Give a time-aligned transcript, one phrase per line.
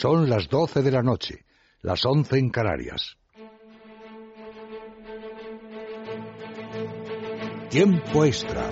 [0.00, 1.44] Son las doce de la noche,
[1.82, 3.16] las once en Canarias.
[7.68, 8.70] Tiempo extra.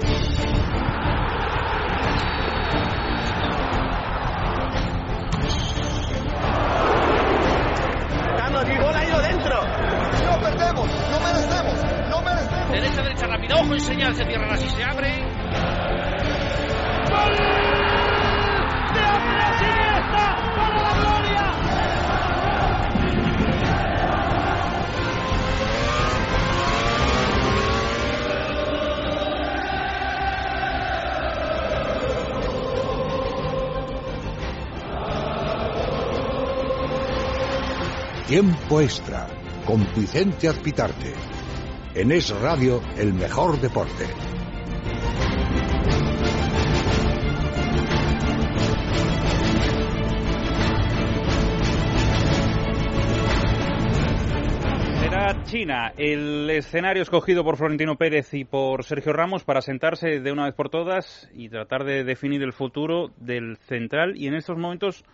[8.95, 9.63] ha ido dentro!
[10.27, 10.89] ¡No perdemos!
[11.11, 12.09] ¡No merecemos!
[12.09, 12.71] ¡No merecemos!
[12.71, 13.57] Derecha, derecha, rápido.
[13.57, 14.15] Ojo y señal.
[14.15, 15.25] Se cierra así, se abre.
[17.11, 17.66] ¡Gol!
[38.27, 39.29] Tiempo extra
[39.65, 41.13] con Vicente Azpitarte.
[41.95, 44.05] En Es Radio, el mejor deporte.
[55.45, 60.47] China el escenario escogido por Florentino Pérez y por Sergio Ramos para sentarse de una
[60.47, 65.05] vez por todas y tratar de definir el futuro del central y en estos momentos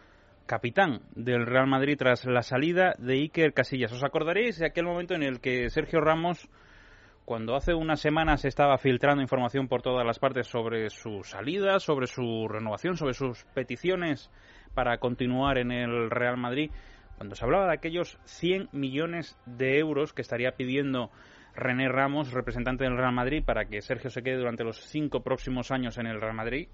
[0.47, 3.93] capitán del Real Madrid tras la salida de Iker Casillas.
[3.93, 6.49] ¿Os acordaréis de aquel momento en el que Sergio Ramos,
[7.25, 12.07] cuando hace unas semanas estaba filtrando información por todas las partes sobre su salida, sobre
[12.07, 14.31] su renovación, sobre sus peticiones
[14.75, 16.71] para continuar en el Real Madrid,
[17.17, 21.11] cuando se hablaba de aquellos 100 millones de euros que estaría pidiendo
[21.55, 25.71] René Ramos, representante del Real Madrid, para que Sergio se quede durante los cinco próximos
[25.71, 26.69] años en el Real Madrid,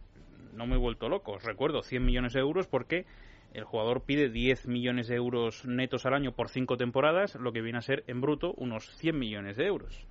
[0.58, 1.32] no me he vuelto loco.
[1.32, 3.06] Os recuerdo, 100 millones de euros porque
[3.54, 7.62] el jugador pide 10 millones de euros netos al año por cinco temporadas, lo que
[7.62, 10.06] viene a ser en bruto unos 100 millones de euros.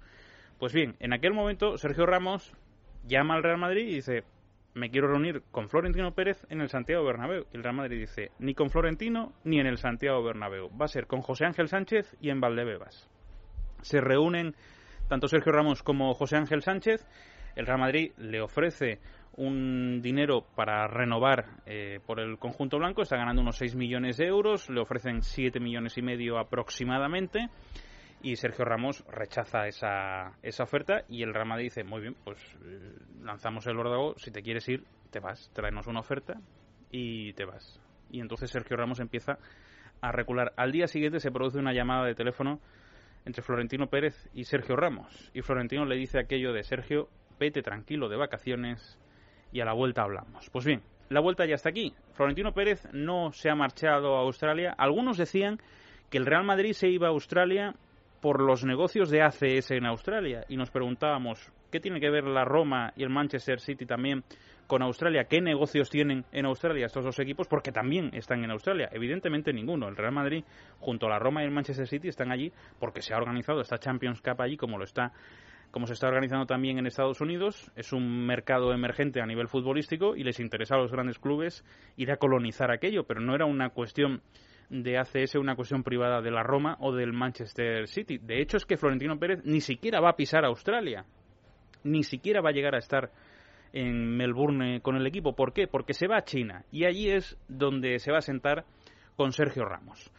[0.58, 2.54] Pues bien, en aquel momento Sergio Ramos
[3.06, 4.24] llama al Real Madrid y dice,
[4.74, 7.46] me quiero reunir con Florentino Pérez en el Santiago Bernabéu.
[7.52, 10.70] Y el Real Madrid dice, ni con Florentino ni en el Santiago Bernabéu.
[10.78, 13.10] Va a ser con José Ángel Sánchez y en Valdebebas.
[13.82, 14.56] Se reúnen
[15.08, 17.08] tanto Sergio Ramos como José Ángel Sánchez.
[17.56, 19.00] El Real Madrid le ofrece
[19.38, 24.26] un dinero para renovar eh, por el conjunto blanco, está ganando unos 6 millones de
[24.26, 27.50] euros, le ofrecen 7 millones y medio aproximadamente
[28.22, 32.40] y Sergio Ramos rechaza esa, esa oferta y el Real Madrid dice, muy bien, pues
[32.66, 36.42] eh, lanzamos el órdago, si te quieres ir, te vas, traemos una oferta
[36.92, 37.80] y te vas.
[38.10, 39.38] Y entonces Sergio Ramos empieza
[40.02, 40.54] a recular.
[40.58, 42.60] Al día siguiente se produce una llamada de teléfono
[43.26, 45.32] entre Florentino Pérez y Sergio Ramos.
[45.34, 47.10] Y Florentino le dice aquello de Sergio,
[47.40, 48.98] vete tranquilo de vacaciones,
[49.52, 50.50] y a la vuelta hablamos.
[50.50, 51.94] Pues bien, la vuelta ya está aquí.
[52.14, 54.76] Florentino Pérez no se ha marchado a Australia.
[54.78, 55.60] Algunos decían
[56.10, 57.76] que el Real Madrid se iba a Australia
[58.22, 62.46] por los negocios de ACS en Australia y nos preguntábamos qué tiene que ver la
[62.46, 64.24] Roma y el Manchester City también
[64.68, 68.90] con Australia, qué negocios tienen en Australia estos dos equipos, porque también están en Australia.
[68.92, 69.88] Evidentemente ninguno.
[69.88, 70.44] El Real Madrid,
[70.80, 73.78] junto a la Roma y el Manchester City, están allí porque se ha organizado esta
[73.78, 75.14] Champions Cup allí, como lo está
[75.72, 77.72] como se está organizando también en Estados Unidos.
[77.76, 81.64] Es un mercado emergente a nivel futbolístico y les interesa a los grandes clubes
[81.96, 84.22] ir a colonizar aquello, pero no era una cuestión
[84.70, 88.18] de ACS, una cuestión privada de la Roma o del Manchester City.
[88.18, 91.06] De hecho, es que Florentino Pérez ni siquiera va a pisar a Australia,
[91.84, 93.12] ni siquiera va a llegar a estar
[93.74, 95.36] en Melbourne con el equipo.
[95.36, 95.68] ¿Por qué?
[95.68, 98.66] Porque se va a China y allí es donde se va a sentar
[99.16, 100.12] con Sergio Ramos.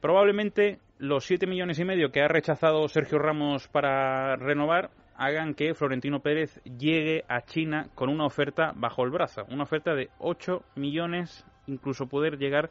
[0.00, 5.74] Probablemente los 7 millones y medio que ha rechazado Sergio Ramos para renovar hagan que
[5.74, 10.62] Florentino Pérez llegue a China con una oferta bajo el brazo, una oferta de 8
[10.76, 12.70] millones, incluso poder llegar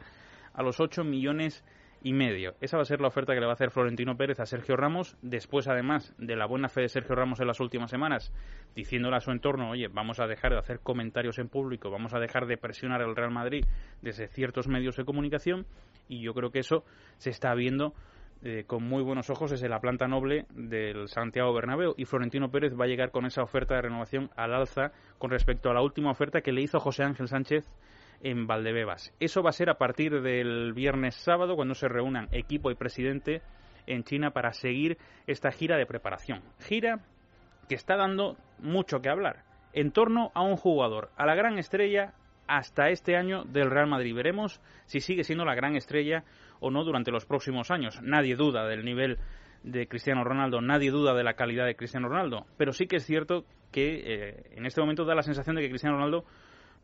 [0.52, 1.64] a los 8 millones
[2.02, 2.54] y medio.
[2.60, 4.76] Esa va a ser la oferta que le va a hacer Florentino Pérez a Sergio
[4.76, 8.30] Ramos, después además de la buena fe de Sergio Ramos en las últimas semanas,
[8.74, 12.20] diciéndole a su entorno, oye, vamos a dejar de hacer comentarios en público, vamos a
[12.20, 13.64] dejar de presionar al Real Madrid
[14.02, 15.66] desde ciertos medios de comunicación,
[16.06, 16.84] y yo creo que eso
[17.16, 17.94] se está viendo
[18.46, 22.78] eh, con muy buenos ojos desde la planta noble del Santiago Bernabéu y Florentino Pérez
[22.78, 26.10] va a llegar con esa oferta de renovación al alza con respecto a la última
[26.10, 27.64] oferta que le hizo José Ángel Sánchez
[28.20, 29.14] en Valdebebas.
[29.18, 33.40] Eso va a ser a partir del viernes sábado cuando se reúnan equipo y presidente
[33.86, 36.42] en China para seguir esta gira de preparación.
[36.58, 37.00] Gira
[37.66, 39.42] que está dando mucho que hablar
[39.72, 42.12] en torno a un jugador, a la gran estrella
[42.46, 44.14] hasta este año del Real Madrid.
[44.14, 46.24] Veremos si sigue siendo la gran estrella
[46.60, 48.00] o no durante los próximos años.
[48.02, 49.18] Nadie duda del nivel
[49.62, 53.06] de Cristiano Ronaldo, nadie duda de la calidad de Cristiano Ronaldo, pero sí que es
[53.06, 56.24] cierto que eh, en este momento da la sensación de que Cristiano Ronaldo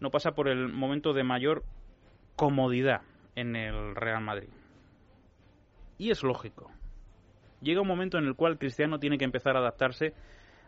[0.00, 1.62] no pasa por el momento de mayor
[2.37, 3.02] comodidad
[3.37, 4.49] en el Real Madrid.
[5.99, 6.70] Y es lógico.
[7.61, 10.14] Llega un momento en el cual Cristiano tiene que empezar a adaptarse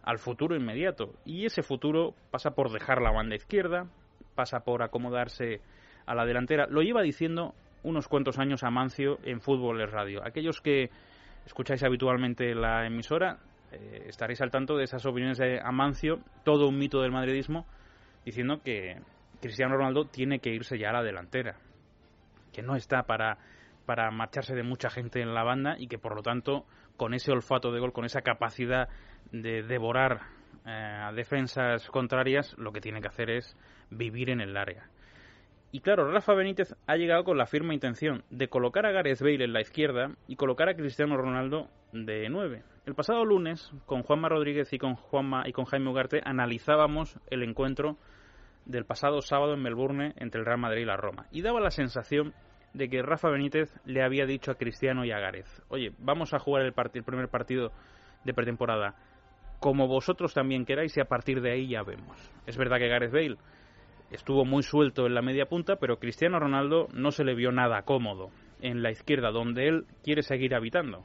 [0.02, 1.14] al futuro inmediato.
[1.24, 3.86] Y ese futuro pasa por dejar la banda izquierda,
[4.34, 5.62] pasa por acomodarse
[6.04, 6.66] a la delantera.
[6.68, 10.22] Lo lleva diciendo unos cuantos años Amancio en Fútbol es Radio.
[10.24, 10.90] Aquellos que
[11.46, 13.38] escucháis habitualmente la emisora,
[13.72, 17.66] eh, estaréis al tanto de esas opiniones de Amancio, todo un mito del madridismo,
[18.24, 19.00] diciendo que
[19.40, 21.56] Cristiano Ronaldo tiene que irse ya a la delantera,
[22.52, 23.38] que no está para,
[23.86, 26.64] para marcharse de mucha gente en la banda y que por lo tanto
[26.96, 28.88] con ese olfato de gol, con esa capacidad
[29.32, 30.20] de devorar
[30.66, 33.56] eh, a defensas contrarias, lo que tiene que hacer es
[33.90, 34.88] vivir en el área.
[35.74, 39.42] Y claro, Rafa Benítez ha llegado con la firme intención de colocar a Gareth Bale
[39.42, 42.62] en la izquierda y colocar a Cristiano Ronaldo de 9.
[42.84, 47.42] El pasado lunes, con Juanma Rodríguez y con, Juanma, y con Jaime Ugarte, analizábamos el
[47.42, 47.96] encuentro
[48.66, 51.26] del pasado sábado en Melbourne entre el Real Madrid y la Roma.
[51.30, 52.34] Y daba la sensación
[52.74, 56.38] de que Rafa Benítez le había dicho a Cristiano y a Gareth, oye, vamos a
[56.38, 57.72] jugar el, el primer partido
[58.24, 58.94] de pretemporada
[59.58, 62.18] como vosotros también queráis y a partir de ahí ya vemos.
[62.46, 63.38] Es verdad que Gareth Bale
[64.12, 67.82] estuvo muy suelto en la media punta, pero Cristiano Ronaldo no se le vio nada
[67.82, 68.30] cómodo
[68.60, 71.04] en la izquierda, donde él quiere seguir habitando.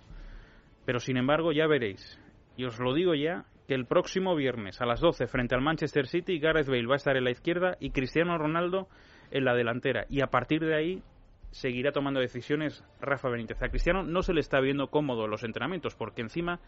[0.86, 2.20] Pero sin embargo, ya veréis,
[2.56, 6.08] y os lo digo ya, que el próximo viernes a las 12 frente al Manchester
[6.08, 8.88] City, Gareth Bale va a estar en la izquierda y Cristiano Ronaldo
[9.32, 10.06] en la delantera.
[10.10, 11.04] Y a partir de ahí
[11.52, 13.62] seguirá tomando decisiones Rafa Benítez.
[13.62, 16.60] A Cristiano no se le está viendo cómodo los entrenamientos, porque encima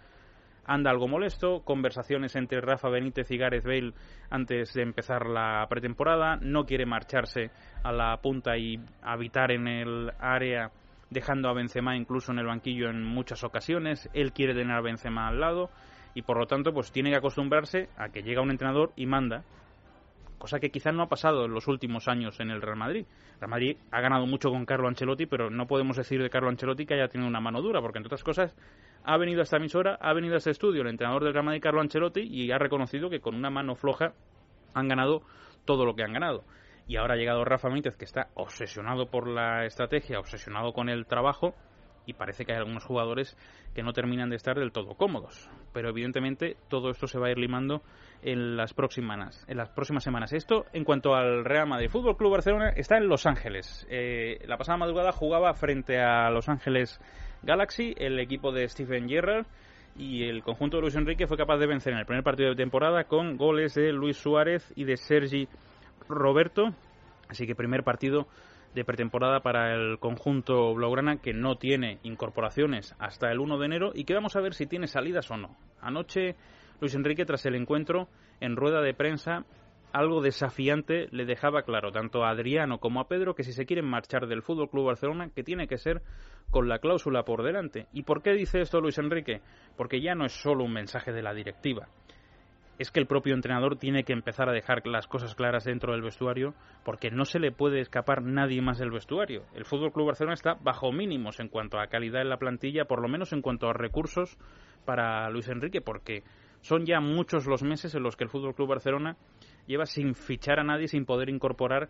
[0.70, 3.94] anda algo molesto, conversaciones entre Rafa Benítez y Gareth Bale
[4.30, 7.50] antes de empezar la pretemporada, no quiere marcharse
[7.84, 10.70] a la punta y habitar en el área
[11.10, 15.28] dejando a Benzema incluso en el banquillo en muchas ocasiones, él quiere tener a Benzema
[15.28, 15.72] al lado
[16.14, 19.44] y por lo tanto pues tiene que acostumbrarse a que llega un entrenador y manda
[20.40, 23.06] cosa que quizás no ha pasado en los últimos años en el Real Madrid.
[23.40, 26.88] Real Madrid ha ganado mucho con Carlo Ancelotti, pero no podemos decir de Carlo Ancelotti
[26.88, 28.56] que haya tenido una mano dura, porque entre otras cosas
[29.04, 31.62] ha venido a esta emisora, ha venido a este estudio el entrenador del Real Madrid,
[31.62, 34.14] Carlo Ancelotti, y ha reconocido que con una mano floja
[34.74, 35.22] han ganado
[35.66, 36.44] todo lo que han ganado.
[36.88, 41.06] Y ahora ha llegado Rafa Benítez, que está obsesionado por la estrategia, obsesionado con el
[41.06, 41.54] trabajo,
[42.10, 43.38] y parece que hay algunos jugadores
[43.76, 45.48] que no terminan de estar del todo cómodos.
[45.74, 47.84] Pero evidentemente todo esto se va a ir limando
[48.24, 50.34] en las próximas, en las próximas semanas.
[50.34, 51.90] Esto en cuanto al Real Madrid.
[51.90, 53.86] Fútbol Club Barcelona está en Los Ángeles.
[53.92, 57.00] Eh, la pasada madrugada jugaba frente a Los Ángeles
[57.44, 59.46] Galaxy, el equipo de Stephen Gerrard.
[59.96, 62.56] Y el conjunto de Luis Enrique fue capaz de vencer en el primer partido de
[62.56, 65.48] temporada con goles de Luis Suárez y de Sergi
[66.08, 66.74] Roberto.
[67.28, 68.28] Así que primer partido
[68.74, 73.92] de pretemporada para el conjunto blaugrana que no tiene incorporaciones hasta el 1 de enero
[73.94, 75.58] y que vamos a ver si tiene salidas o no.
[75.82, 76.36] Anoche
[76.80, 78.08] Luis Enrique tras el encuentro
[78.40, 79.46] en rueda de prensa
[79.92, 83.86] algo desafiante le dejaba claro tanto a Adriano como a Pedro que si se quieren
[83.86, 86.04] marchar del Fútbol Club Barcelona que tiene que ser
[86.52, 87.88] con la cláusula por delante.
[87.92, 89.42] ¿Y por qué dice esto Luis Enrique?
[89.76, 91.88] Porque ya no es solo un mensaje de la directiva
[92.80, 96.02] es que el propio entrenador tiene que empezar a dejar las cosas claras dentro del
[96.02, 96.56] vestuario
[96.86, 99.44] porque no se le puede escapar nadie más del vestuario.
[99.54, 103.02] El Fútbol Club Barcelona está bajo mínimos en cuanto a calidad en la plantilla, por
[103.02, 104.38] lo menos en cuanto a recursos
[104.86, 106.24] para Luis Enrique, porque
[106.62, 109.18] son ya muchos los meses en los que el Fútbol Club Barcelona
[109.68, 111.90] lleva sin fichar a nadie, sin poder incorporar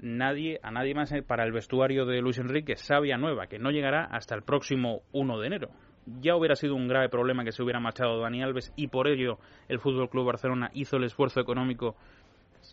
[0.00, 4.06] nadie a nadie más para el vestuario de Luis Enrique, Sabia Nueva, que no llegará
[4.06, 5.70] hasta el próximo 1 de enero
[6.06, 9.38] ya hubiera sido un grave problema que se hubiera marchado Dani Alves y por ello
[9.68, 11.96] el Fútbol Club Barcelona hizo el esfuerzo económico.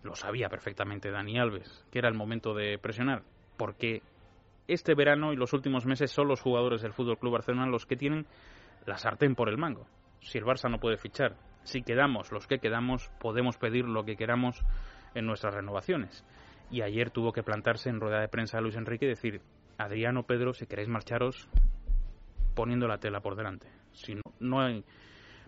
[0.03, 3.23] Lo sabía perfectamente Dani Alves, que era el momento de presionar,
[3.57, 4.01] porque
[4.67, 7.97] este verano y los últimos meses son los jugadores del Fútbol Club Barcelona los que
[7.97, 8.25] tienen
[8.85, 9.85] la sartén por el mango.
[10.21, 14.15] Si el Barça no puede fichar, si quedamos los que quedamos, podemos pedir lo que
[14.15, 14.63] queramos
[15.13, 16.25] en nuestras renovaciones.
[16.69, 19.41] Y ayer tuvo que plantarse en rueda de prensa a Luis Enrique y decir,
[19.77, 21.49] Adriano, Pedro, si queréis marcharos,
[22.53, 23.67] poniendo la tela por delante.
[23.93, 24.83] Si no, no hay,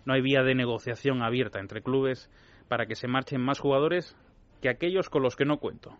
[0.05, 2.29] no hay vía de negociación abierta entre clubes
[2.67, 4.17] para que se marchen más jugadores
[4.61, 5.97] que aquellos con los que no cuento.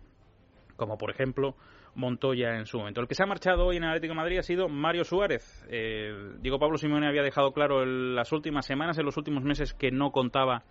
[0.75, 1.55] Como por ejemplo
[1.95, 3.01] Montoya en su momento.
[3.01, 5.63] El que se ha marchado hoy en Atlético Madrid ha sido Mario Suárez.
[5.69, 9.74] Eh, Diego Pablo Simeone había dejado claro en las últimas semanas, en los últimos meses,
[9.74, 10.63] que no contaba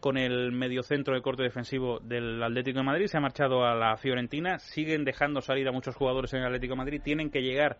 [0.00, 3.06] con el mediocentro de corte defensivo del Atlético de Madrid.
[3.06, 4.58] Se ha marchado a la Fiorentina.
[4.58, 7.00] Siguen dejando salir a muchos jugadores en el Atlético Madrid.
[7.04, 7.78] Tienen que llegar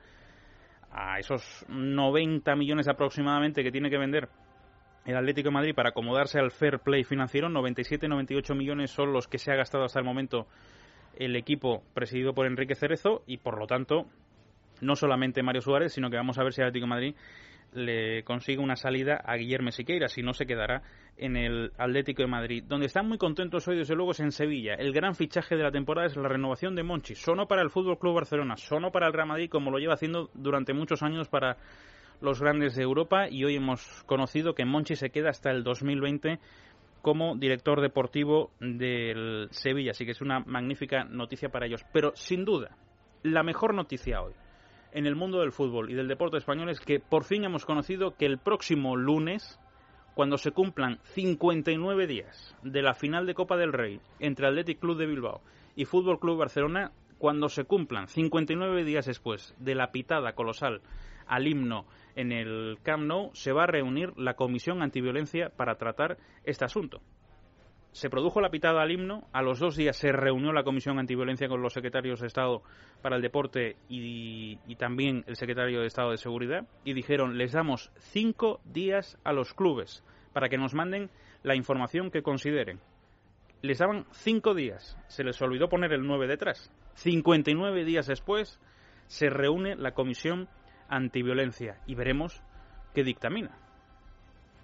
[0.93, 4.29] a esos 90 millones aproximadamente que tiene que vender
[5.05, 9.39] el Atlético de Madrid para acomodarse al fair play financiero, 97-98 millones son los que
[9.39, 10.47] se ha gastado hasta el momento
[11.17, 14.07] el equipo presidido por Enrique Cerezo y por lo tanto
[14.81, 17.15] no solamente Mario Suárez, sino que vamos a ver si el Atlético de Madrid
[17.73, 20.83] le consigue una salida a Guillermo Siqueira, si no se quedará
[21.17, 22.65] en el Atlético de Madrid.
[22.67, 24.75] Donde están muy contentos hoy, desde luego, es en Sevilla.
[24.75, 27.15] El gran fichaje de la temporada es la renovación de Monchi.
[27.15, 30.31] Sono para el Fútbol Club Barcelona, sono para el Real Madrid, como lo lleva haciendo
[30.35, 31.57] durante muchos años para
[32.21, 33.29] los grandes de Europa.
[33.29, 36.39] Y hoy hemos conocido que Monchi se queda hasta el 2020
[37.03, 39.93] como director deportivo del Sevilla.
[39.93, 41.85] Así que es una magnífica noticia para ellos.
[41.93, 42.77] Pero sin duda,
[43.23, 44.33] La mejor noticia hoy
[44.93, 48.17] en el mundo del fútbol y del deporte español es que por fin hemos conocido
[48.17, 49.59] que el próximo lunes,
[50.15, 54.99] cuando se cumplan 59 días de la final de Copa del Rey entre Athletic Club
[54.99, 55.41] de Bilbao
[55.77, 60.81] y Fútbol Club Barcelona, cuando se cumplan 59 días después de la pitada colosal
[61.27, 66.19] al himno en el Camp Nou, se va a reunir la Comisión Antiviolencia para tratar
[66.45, 67.01] este asunto
[67.93, 71.49] se produjo la pitada al himno, a los dos días se reunió la Comisión Antiviolencia
[71.49, 72.63] con los secretarios de Estado
[73.03, 77.91] para el Deporte y, también el secretario de Estado de Seguridad y dijeron les damos
[77.99, 81.11] cinco días a los clubes para que nos manden
[81.43, 82.81] la información que consideren.
[83.63, 86.73] Les daban cinco días, se les olvidó poner el nueve detrás.
[86.95, 88.59] 59 días después
[89.07, 90.49] se reúne la Comisión
[90.89, 92.43] Antiviolencia y veremos
[92.95, 93.60] qué dictamina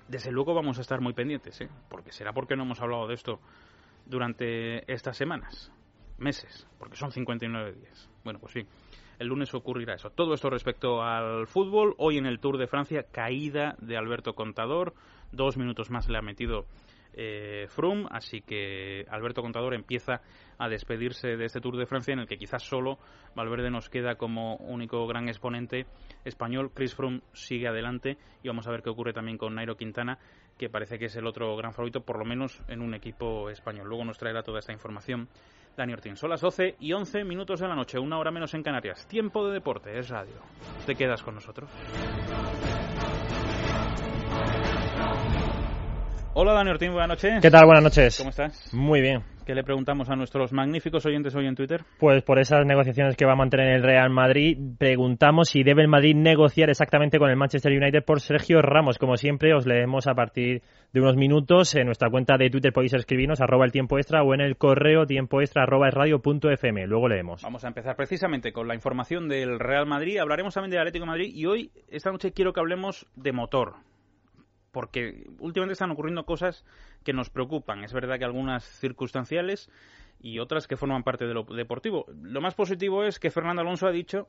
[0.08, 1.68] desde luego vamos a estar muy pendientes, ¿eh?
[1.88, 3.40] porque será porque no hemos hablado de esto
[4.04, 5.72] durante estas semanas,
[6.18, 8.08] meses, porque son 59 días.
[8.24, 8.66] Bueno, pues sí,
[9.18, 10.10] el lunes ocurrirá eso.
[10.10, 11.94] Todo esto respecto al fútbol.
[11.98, 14.94] Hoy en el Tour de Francia, caída de Alberto Contador.
[15.32, 16.66] Dos minutos más le ha metido
[17.14, 20.20] eh, Froome, así que Alberto Contador empieza
[20.58, 22.98] a despedirse de este Tour de Francia en el que quizás solo
[23.34, 25.86] Valverde nos queda como único gran exponente
[26.24, 26.70] español.
[26.74, 30.18] Chris Froome sigue adelante y vamos a ver qué ocurre también con Nairo Quintana,
[30.58, 33.88] que parece que es el otro gran favorito, por lo menos en un equipo español.
[33.88, 35.28] Luego nos traerá toda esta información
[35.76, 36.16] Dani Ortín.
[36.16, 39.06] Son las 12 y 11 minutos de la noche, una hora menos en Canarias.
[39.06, 40.40] Tiempo de deporte, es radio.
[40.86, 41.70] ¿Te quedas con nosotros?
[46.38, 47.40] Hola Dani Ortín, buenas noches.
[47.40, 47.64] ¿Qué tal?
[47.64, 48.18] Buenas noches.
[48.18, 48.70] ¿Cómo estás?
[48.74, 49.22] Muy bien.
[49.46, 51.82] ¿Qué le preguntamos a nuestros magníficos oyentes hoy en Twitter?
[51.98, 55.88] Pues por esas negociaciones que va a mantener el Real Madrid, preguntamos si debe el
[55.88, 58.98] Madrid negociar exactamente con el Manchester United por Sergio Ramos.
[58.98, 60.60] Como siempre, os leemos a partir
[60.92, 62.70] de unos minutos en nuestra cuenta de Twitter.
[62.70, 66.50] Podéis escribirnos arroba el tiempo extra o en el correo tiempo extra arroba radio punto
[66.50, 66.86] fm.
[66.86, 67.40] Luego leemos.
[67.44, 70.18] Vamos a empezar precisamente con la información del Real Madrid.
[70.18, 73.76] Hablaremos también del Atlético de Madrid y hoy, esta noche, quiero que hablemos de motor
[74.76, 76.62] porque últimamente están ocurriendo cosas
[77.02, 77.82] que nos preocupan.
[77.82, 79.70] Es verdad que algunas circunstanciales
[80.20, 82.04] y otras que forman parte de lo deportivo.
[82.20, 84.28] Lo más positivo es que Fernando Alonso ha dicho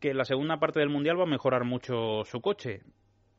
[0.00, 2.82] que la segunda parte del Mundial va a mejorar mucho su coche.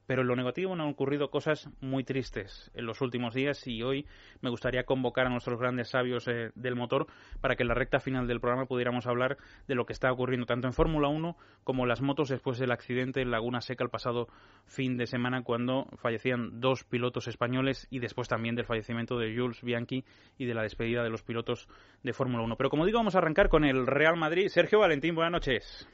[0.08, 4.08] Pero en lo negativo han ocurrido cosas muy tristes en los últimos días y hoy
[4.42, 7.08] me gustaría convocar a nuestros grandes sabios eh, del motor
[7.42, 9.38] para que en la recta final del programa pudiéramos hablar
[9.68, 12.72] de lo que está ocurriendo tanto en Fórmula 1 como en las motos después del
[12.72, 14.30] accidente en Laguna Seca el pasado
[14.66, 19.62] fin de semana cuando fallecían dos pilotos españoles y después también del fallecimiento de Jules
[19.62, 20.06] Bianchi
[20.38, 21.68] y de la despedida de los pilotos
[22.04, 22.56] de Fórmula 1.
[22.56, 24.48] Pero como digo, vamos a arrancar con el Real Madrid.
[24.48, 25.88] Sergio Valentín, buenas noches.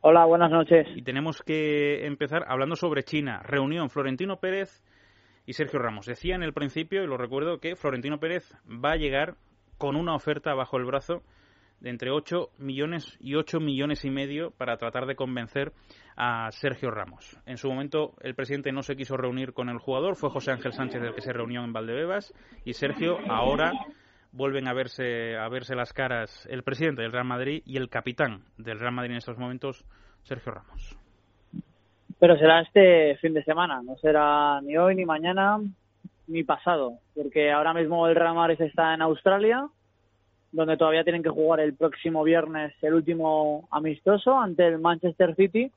[0.00, 0.86] Hola, buenas noches.
[0.94, 3.42] Y tenemos que empezar hablando sobre China.
[3.42, 4.80] Reunión Florentino Pérez
[5.44, 6.06] y Sergio Ramos.
[6.06, 9.34] Decía en el principio, y lo recuerdo, que Florentino Pérez va a llegar
[9.76, 11.24] con una oferta bajo el brazo
[11.80, 15.72] de entre 8 millones y 8 millones y medio para tratar de convencer
[16.16, 17.36] a Sergio Ramos.
[17.44, 20.74] En su momento el presidente no se quiso reunir con el jugador, fue José Ángel
[20.74, 22.32] Sánchez el que se reunió en Valdebebas
[22.64, 23.72] y Sergio ahora
[24.38, 28.44] vuelven a verse, a verse las caras el presidente del Real Madrid y el capitán
[28.56, 29.84] del Real Madrid en estos momentos,
[30.22, 30.96] Sergio Ramos.
[32.20, 35.58] Pero será este fin de semana, no será ni hoy, ni mañana,
[36.28, 39.66] ni pasado, porque ahora mismo el Real Madrid está en Australia,
[40.52, 45.70] donde todavía tienen que jugar el próximo viernes el último amistoso ante el Manchester City.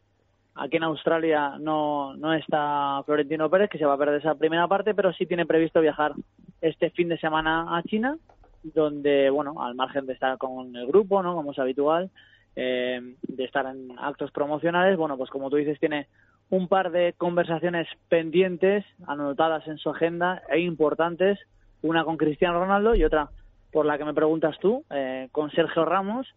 [0.54, 4.68] Aquí en Australia no, no está Florentino Pérez, que se va a perder esa primera
[4.68, 6.14] parte, pero sí tiene previsto viajar
[6.62, 8.18] este fin de semana a China
[8.64, 11.36] donde, bueno, al margen de estar con el grupo, ¿no?
[11.36, 12.10] Como es habitual,
[12.56, 16.08] eh, de estar en actos promocionales, bueno, pues como tú dices, tiene
[16.50, 21.40] un par de conversaciones pendientes, anotadas en su agenda e importantes,
[21.82, 23.30] una con Cristiano Ronaldo y otra
[23.72, 26.28] por la que me preguntas tú, eh, con Sergio Ramos,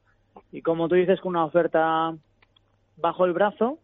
[0.53, 2.15] y como tú dices, con una oferta
[2.97, 3.79] bajo el brazo,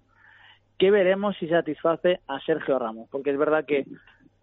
[0.78, 3.86] que veremos si satisface a Sergio Ramos, porque es verdad que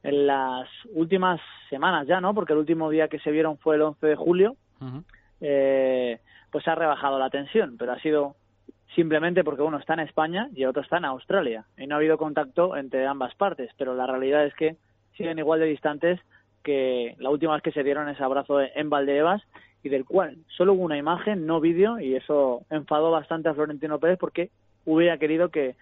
[0.04, 1.39] en las últimas
[1.70, 2.34] semanas ya, ¿no?
[2.34, 4.56] Porque el último día que se vieron fue el 11 de julio,
[5.42, 6.20] eh,
[6.51, 8.36] pues ha rebajado la tensión, pero ha sido
[8.96, 11.66] simplemente porque uno está en España y el otro está en Australia.
[11.77, 14.77] Y no ha habido contacto entre ambas partes, pero la realidad es que
[15.16, 16.20] siguen igual de distantes
[16.63, 19.42] que la última vez que se dieron ese abrazo en Valdeevas
[19.84, 24.00] y del cual solo hubo una imagen, no vídeo, y eso enfadó bastante a Florentino
[24.00, 24.50] Pérez porque
[24.86, 25.75] hubiera querido que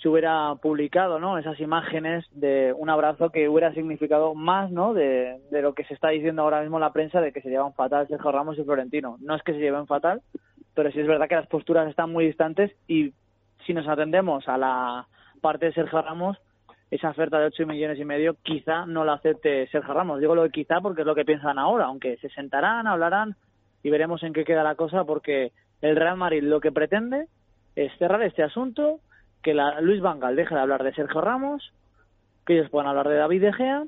[0.00, 1.36] se hubiera publicado ¿no?
[1.38, 4.94] esas imágenes de un abrazo que hubiera significado más ¿no?
[4.94, 7.74] de, de lo que se está diciendo ahora mismo la prensa de que se llevan
[7.74, 9.18] fatal Sergio Ramos y Florentino.
[9.20, 10.22] No es que se lleven fatal,
[10.74, 13.12] pero sí es verdad que las posturas están muy distantes y
[13.66, 15.06] si nos atendemos a la
[15.42, 16.38] parte de Sergio Ramos,
[16.90, 20.20] esa oferta de 8 millones y medio quizá no la acepte Sergio Ramos.
[20.20, 23.36] Digo lo de quizá porque es lo que piensan ahora, aunque se sentarán, hablarán
[23.82, 25.52] y veremos en qué queda la cosa porque
[25.82, 27.26] el Real Madrid lo que pretende
[27.76, 29.00] es cerrar este asunto,
[29.42, 31.72] que la, Luis Vangal deje de hablar de Sergio Ramos,
[32.46, 33.84] que ellos puedan hablar de David De Gea,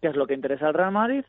[0.00, 1.24] que es lo que interesa al Real Madrid,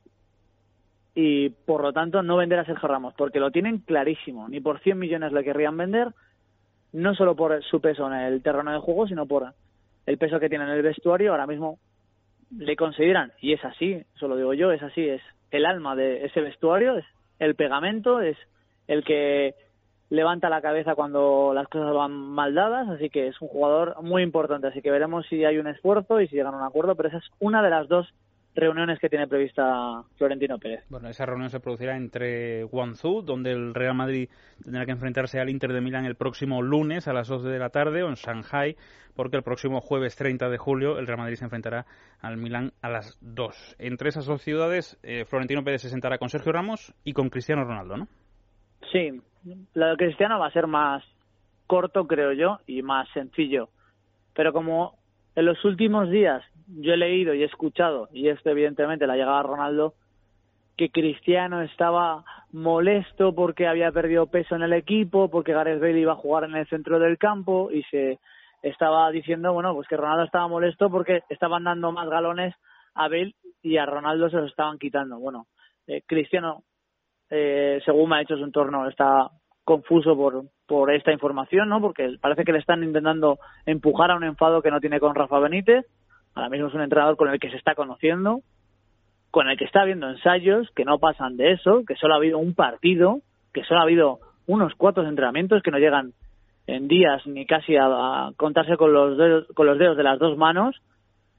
[1.16, 4.48] y por lo tanto no vender a Sergio Ramos, porque lo tienen clarísimo.
[4.50, 6.10] Ni por 100 millones le querrían vender,
[6.92, 9.54] no solo por su peso en el terreno de juego, sino por
[10.06, 11.32] el peso que tiene en el vestuario.
[11.32, 11.80] Ahora mismo
[12.58, 15.22] le consideran, y es así, eso lo digo yo, es así, es
[15.52, 17.06] el alma de ese vestuario, es
[17.40, 18.38] el pegamento, es
[18.88, 19.56] el que
[20.14, 24.22] levanta la cabeza cuando las cosas van mal dadas, así que es un jugador muy
[24.22, 27.10] importante, así que veremos si hay un esfuerzo y si llegan a un acuerdo, pero
[27.10, 28.14] esa es una de las dos
[28.54, 30.84] reuniones que tiene prevista Florentino Pérez.
[30.88, 34.30] Bueno, esa reunión se producirá entre Guangzhou, donde el Real Madrid
[34.64, 37.70] tendrá que enfrentarse al Inter de Milán el próximo lunes a las 12 de la
[37.70, 38.78] tarde, o en Shanghai,
[39.16, 41.88] porque el próximo jueves 30 de julio el Real Madrid se enfrentará
[42.22, 43.78] al Milán a las 2.
[43.80, 47.64] Entre esas dos ciudades, eh, Florentino Pérez se sentará con Sergio Ramos y con Cristiano
[47.64, 48.08] Ronaldo, ¿no?
[48.92, 49.22] Sí,
[49.74, 51.04] lo de Cristiano va a ser más
[51.68, 53.70] corto, creo yo, y más sencillo.
[54.34, 54.98] Pero como
[55.36, 59.40] en los últimos días yo he leído y he escuchado, y esto evidentemente la llegada
[59.40, 59.94] a Ronaldo,
[60.78, 66.14] que Cristiano estaba molesto porque había perdido peso en el equipo, porque Gareth Bale iba
[66.14, 68.20] a jugar en el centro del campo y se
[68.64, 72.56] estaba diciendo, bueno, pues que Ronaldo estaba molesto porque estaban dando más galones
[72.96, 75.20] a Bale y a Ronaldo se los estaban quitando.
[75.20, 75.48] Bueno,
[75.88, 76.64] eh, Cristiano,
[77.34, 79.30] eh, según me ha hecho su entorno, está
[79.64, 81.82] confuso por, por esta información, ¿no?
[81.82, 85.40] Porque parece que le están intentando empujar a un enfado que no tiene con Rafa
[85.40, 85.86] Benítez
[86.36, 88.42] Ahora mismo es un entrenador con el que se está conociendo,
[89.32, 92.40] con el que está habiendo ensayos que no pasan de eso, que solo ha habido
[92.40, 93.20] un partido,
[93.54, 96.14] que solo ha habido unos cuantos entrenamientos que no llegan
[96.66, 100.38] en días ni casi a, contarse con los, dedos, con los dedos de las dos
[100.38, 100.82] manos.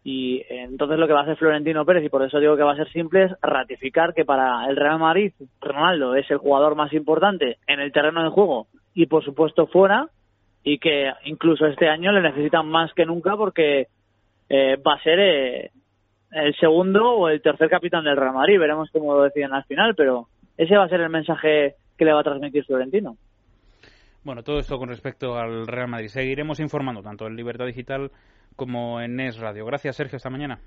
[0.06, 2.72] Y entonces lo que va a hacer Florentino Pérez, y por eso digo que va
[2.72, 5.32] a ser simple, es ratificar que para el Real Madrid
[5.62, 10.08] Ronaldo es el jugador más importante en el terreno de juego y por supuesto fuera,
[10.62, 13.88] y que incluso este año le necesitan más que nunca porque
[14.48, 15.70] eh, va a ser eh,
[16.32, 18.58] el segundo o el tercer capitán del Real Madrid.
[18.58, 22.12] Veremos cómo lo deciden al final, pero ese va a ser el mensaje que le
[22.12, 23.16] va a transmitir Florentino.
[24.24, 26.08] Bueno, todo esto con respecto al Real Madrid.
[26.08, 28.10] Seguiremos informando tanto en Libertad Digital
[28.56, 29.66] como en NES Radio.
[29.66, 30.16] Gracias, Sergio.
[30.16, 30.60] Hasta mañana.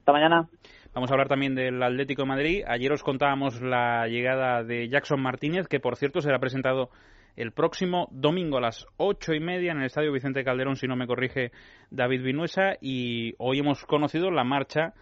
[0.00, 0.48] Hasta mañana.
[0.92, 2.64] Vamos a hablar también del Atlético de Madrid.
[2.66, 6.90] Ayer os contábamos la llegada de Jackson Martínez, que por cierto será presentado
[7.36, 10.96] el próximo domingo a las ocho y media en el Estadio Vicente Calderón, si no
[10.96, 11.52] me corrige
[11.90, 14.92] David Vinuesa, y hoy hemos conocido la marcha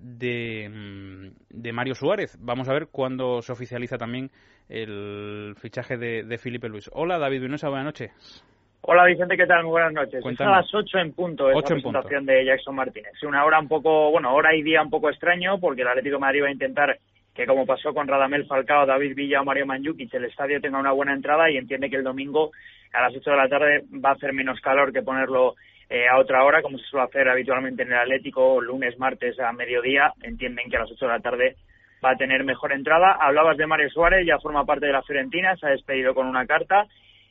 [0.00, 2.38] de, mm, de Mario Suárez.
[2.40, 4.30] Vamos a ver cuándo se oficializa también
[4.68, 6.90] el fichaje de, de Felipe Luis.
[6.92, 8.44] Hola David Vinuesa, buenas noches.
[8.82, 9.64] Hola Vicente, ¿qué tal?
[9.64, 10.24] Muy buenas noches.
[10.24, 13.12] Es a las 8 en punto esa presentación de Jackson Martínez.
[13.22, 16.20] Una hora un poco, bueno, hora y día un poco extraño porque el Atlético de
[16.20, 16.98] Madrid va a intentar
[17.34, 20.92] que como pasó con Radamel Falcao, David Villa o Mario Mandzukic, el estadio tenga una
[20.92, 22.50] buena entrada y entiende que el domingo
[22.92, 25.56] a las 8 de la tarde va a hacer menos calor que ponerlo
[25.90, 29.52] eh, a otra hora, como se suele hacer habitualmente en el Atlético, lunes, martes a
[29.52, 30.12] mediodía.
[30.22, 31.56] Entienden que a las 8 de la tarde
[32.02, 33.18] va a tener mejor entrada.
[33.20, 36.46] Hablabas de Mario Suárez, ya forma parte de la Fiorentina, se ha despedido con una
[36.46, 36.86] carta.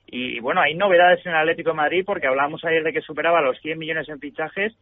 [0.06, 3.42] Y bueno, hay novedades en el Atlético de Madrid porque hablábamos ayer de que superaba
[3.42, 4.76] los 100 millones en fichajes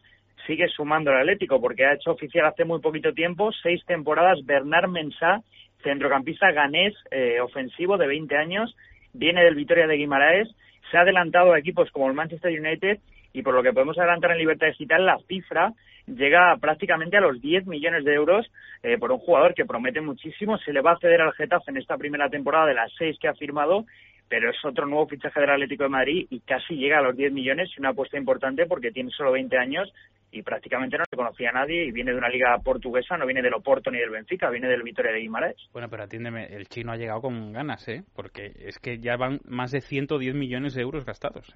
[0.46, 4.88] sigue sumando el Atlético porque ha hecho oficial hace muy poquito tiempo, seis temporadas, Bernard
[4.88, 5.42] Mensah,
[5.82, 8.74] centrocampista ganés, eh, ofensivo de 20 años,
[9.12, 10.48] viene del Vitoria de Guimaraes,
[10.90, 12.98] se ha adelantado a equipos como el Manchester United
[13.32, 15.72] y por lo que podemos adelantar en Libertad Digital, la cifra
[16.06, 18.50] llega prácticamente a los 10 millones de euros
[18.82, 20.58] eh, por un jugador que promete muchísimo.
[20.58, 23.28] Se le va a ceder al Getafe en esta primera temporada de las seis que
[23.28, 23.84] ha firmado
[24.28, 27.32] pero es otro nuevo fichaje del Atlético de Madrid y casi llega a los 10
[27.32, 29.92] millones una apuesta importante porque tiene solo 20 años
[30.30, 33.40] y prácticamente no le conocía a nadie y viene de una liga portuguesa, no viene
[33.40, 35.56] del Oporto ni del Benfica, viene del Vitoria de Guimaraes.
[35.72, 38.02] Bueno, pero atiéndeme, el chino ha llegado con ganas, ¿eh?
[38.14, 41.54] Porque es que ya van más de 110 millones de euros gastados.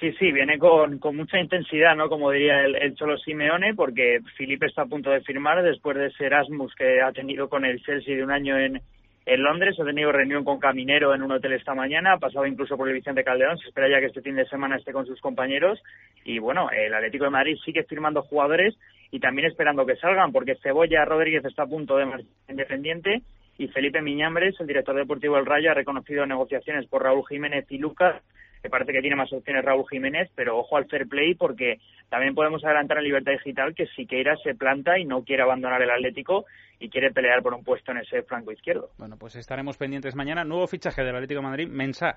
[0.00, 2.08] Sí, sí, viene con, con mucha intensidad, ¿no?
[2.08, 6.06] Como diría el, el Cholo Simeone, porque Felipe está a punto de firmar después de
[6.06, 8.80] ese Erasmus que ha tenido con el Chelsea de un año en,
[9.26, 9.78] Londres.
[9.78, 12.94] Ha tenido reunión con Caminero en un hotel esta mañana, ha pasado incluso por el
[12.94, 13.58] Vicente Calderón.
[13.58, 15.78] Se espera ya que este fin de semana esté con sus compañeros.
[16.24, 18.74] Y bueno, el Atlético de Madrid sigue firmando jugadores
[19.10, 23.20] y también esperando que salgan, porque Cebolla Rodríguez está a punto de marchar independiente
[23.58, 27.76] y Felipe Miñambres, el director deportivo del Rayo, ha reconocido negociaciones por Raúl Jiménez y
[27.76, 28.22] Lucas
[28.62, 32.34] que parece que tiene más opciones Raúl Jiménez, pero ojo al fair play porque también
[32.34, 36.44] podemos adelantar en Libertad Digital que Siqueira se planta y no quiere abandonar el Atlético
[36.78, 38.90] y quiere pelear por un puesto en ese flanco izquierdo.
[38.98, 40.44] Bueno, pues estaremos pendientes mañana.
[40.44, 42.16] Nuevo fichaje del Atlético de Madrid, Mensa,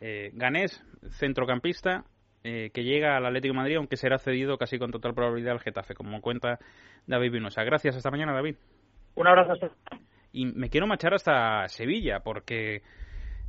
[0.00, 0.84] eh, ganés,
[1.18, 2.04] centrocampista,
[2.44, 5.60] eh, que llega al Atlético de Madrid, aunque será cedido casi con total probabilidad al
[5.60, 6.58] Getafe, como cuenta
[7.06, 7.64] David Vinosa.
[7.64, 8.56] Gracias, hasta mañana, David.
[9.14, 9.70] Un abrazo hasta.
[10.32, 12.82] Y me quiero marchar hasta Sevilla, porque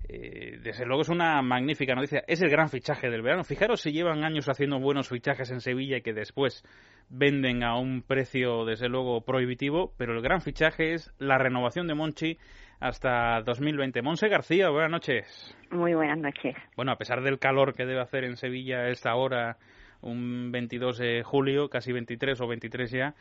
[0.10, 2.24] Eh, desde luego es una magnífica noticia.
[2.28, 3.44] Es el gran fichaje del verano.
[3.44, 6.64] Fijaros si llevan años haciendo buenos fichajes en Sevilla y que después
[7.10, 9.94] venden a un precio, desde luego, prohibitivo.
[9.98, 12.38] Pero el gran fichaje es la renovación de Monchi
[12.80, 14.02] hasta 2020.
[14.02, 15.56] Monse García, buenas noches.
[15.72, 16.56] Muy buenas noches.
[16.76, 19.58] Bueno, a pesar del calor que debe hacer en Sevilla a esta hora,
[20.02, 23.16] un 22 de julio, casi 23 o 23 ya,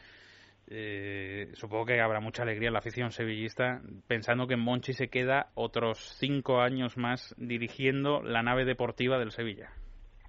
[0.68, 5.50] eh, supongo que habrá mucha alegría en la afición sevillista pensando que Monchi se queda
[5.54, 9.70] otros cinco años más dirigiendo la nave deportiva del Sevilla.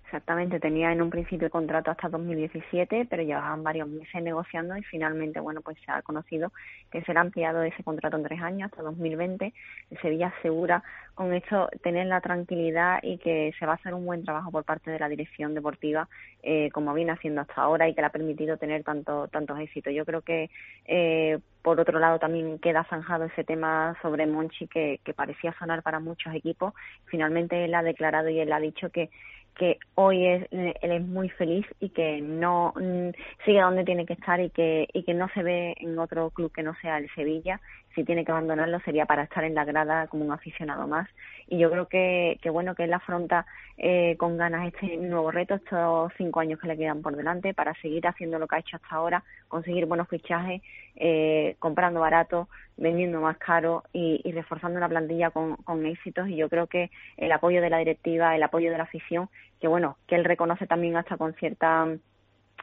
[0.07, 5.41] Exactamente, tenía en un principio contrato hasta 2017, pero llevaban varios meses negociando y finalmente,
[5.41, 6.53] bueno, pues se ha conocido
[6.89, 9.53] que será ampliado ese contrato en tres años hasta 2020.
[9.91, 10.81] El Sevilla asegura
[11.13, 14.63] con esto tener la tranquilidad y que se va a hacer un buen trabajo por
[14.63, 16.07] parte de la dirección deportiva,
[16.41, 19.93] eh, como viene haciendo hasta ahora y que le ha permitido tener tanto, tantos éxitos.
[19.93, 20.49] Yo creo que
[20.85, 25.83] eh, por otro lado, también queda zanjado ese tema sobre Monchi que, que parecía sonar
[25.83, 26.73] para muchos equipos.
[27.07, 29.09] Finalmente él ha declarado y él ha dicho que
[29.57, 33.09] que hoy es, él es muy feliz y que no mm,
[33.45, 36.51] sigue donde tiene que estar y que, y que no se ve en otro club
[36.53, 37.59] que no sea el Sevilla.
[37.97, 41.09] Si tiene que abandonarlo sería para estar en la grada como un aficionado más.
[41.47, 45.55] Y yo creo que, que bueno que él afronta eh, con ganas este nuevo reto,
[45.55, 48.75] estos cinco años que le quedan por delante, para seguir haciendo lo que ha hecho
[48.75, 50.61] hasta ahora, conseguir buenos fichajes,
[50.95, 56.27] eh, comprando barato, vendiendo más caro y, y reforzando una plantilla con, con éxitos.
[56.29, 59.27] Y yo creo que el apoyo de la directiva, el apoyo de la afición
[59.59, 61.87] que bueno, que él reconoce también hasta con cierta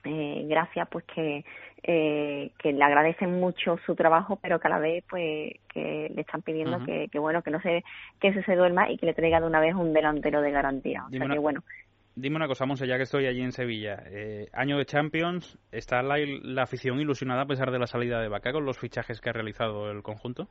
[0.05, 1.45] eh, gracia, pues que,
[1.83, 6.21] eh, que le agradecen mucho su trabajo, pero que a la vez, pues, que le
[6.21, 7.85] están pidiendo que, que, bueno, que no se,
[8.21, 11.05] que se, duerma y que le traiga de una vez un delantero de garantía.
[11.07, 11.63] O sea que, bueno.
[12.17, 14.03] Dime una cosa, Monse, ya que estoy allí en Sevilla.
[14.07, 18.29] Eh, año de Champions, ¿está la, la afición ilusionada a pesar de la salida de
[18.29, 20.49] Vaca con los fichajes que ha realizado el conjunto?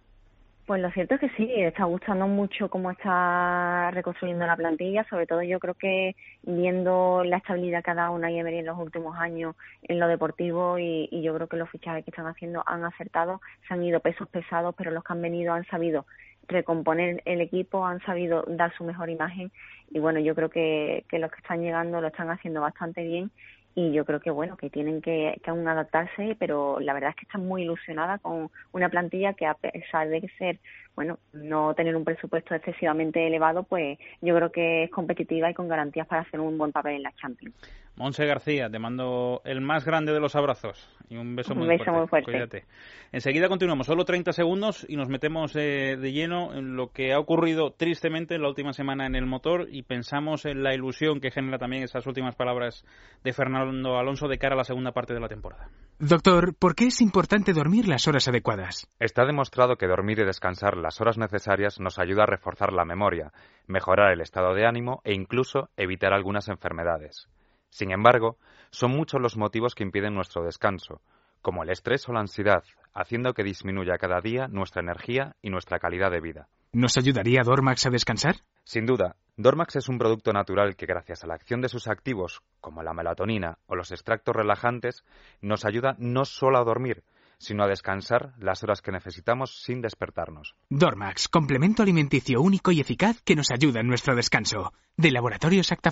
[0.66, 5.28] Pues lo cierto es que sí, está gustando mucho cómo está reconstruyendo la plantilla, sobre
[5.28, 9.18] todo yo creo que viendo la estabilidad que ha dado una Emery en los últimos
[9.18, 12.86] años en lo deportivo y, y, yo creo que los fichajes que están haciendo han
[12.86, 16.06] acertado, se han ido pesos pesados, pero los que han venido han sabido
[16.48, 19.52] recomponer el equipo, han sabido dar su mejor imagen
[19.92, 23.32] y bueno, yo creo que, que los que están llegando lo están haciendo bastante bien
[23.76, 27.16] y yo creo que bueno que tienen que, que, aún adaptarse pero la verdad es
[27.16, 30.60] que están muy ilusionada con una plantilla que a pesar de ser
[30.96, 35.68] bueno no tener un presupuesto excesivamente elevado pues yo creo que es competitiva y con
[35.68, 37.56] garantías para hacer un buen papel en la Champions
[37.96, 42.24] Monse García, te mando el más grande de los abrazos y un beso, muy, fuerte.
[42.24, 42.66] Cuídate.
[43.12, 47.20] Enseguida continuamos, solo 30 segundos y nos metemos eh, de lleno en lo que ha
[47.20, 51.30] ocurrido tristemente en la última semana en el motor y pensamos en la ilusión que
[51.30, 52.84] genera también esas últimas palabras
[53.24, 55.70] de Fernando Alonso de cara a la segunda parte de la temporada.
[56.00, 58.88] Doctor, ¿por qué es importante dormir las horas adecuadas?
[59.00, 63.32] Está demostrado que dormir y descansar las horas necesarias nos ayuda a reforzar la memoria,
[63.68, 67.30] mejorar el estado de ánimo e incluso evitar algunas enfermedades.
[67.74, 68.38] Sin embargo,
[68.70, 71.02] son muchos los motivos que impiden nuestro descanso,
[71.42, 75.80] como el estrés o la ansiedad, haciendo que disminuya cada día nuestra energía y nuestra
[75.80, 76.48] calidad de vida.
[76.72, 78.36] ¿Nos ayudaría Dormax a descansar?
[78.64, 82.44] Sin duda, Dormax es un producto natural que gracias a la acción de sus activos,
[82.62, 85.04] como la melatonina o los extractos relajantes,
[85.42, 87.04] nos ayuda no solo a dormir,
[87.40, 90.54] sino a descansar las horas que necesitamos sin despertarnos.
[90.70, 94.74] Dormax, complemento alimenticio único y eficaz que nos ayuda en nuestro descanso.
[94.96, 95.90] De Laboratorios Acta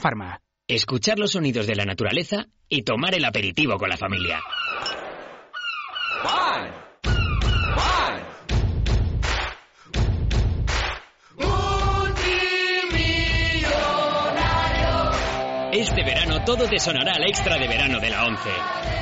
[0.75, 4.39] escuchar los sonidos de la naturaleza y tomar el aperitivo con la familia.
[15.73, 18.49] Este verano todo te sonará al extra de verano de la 11.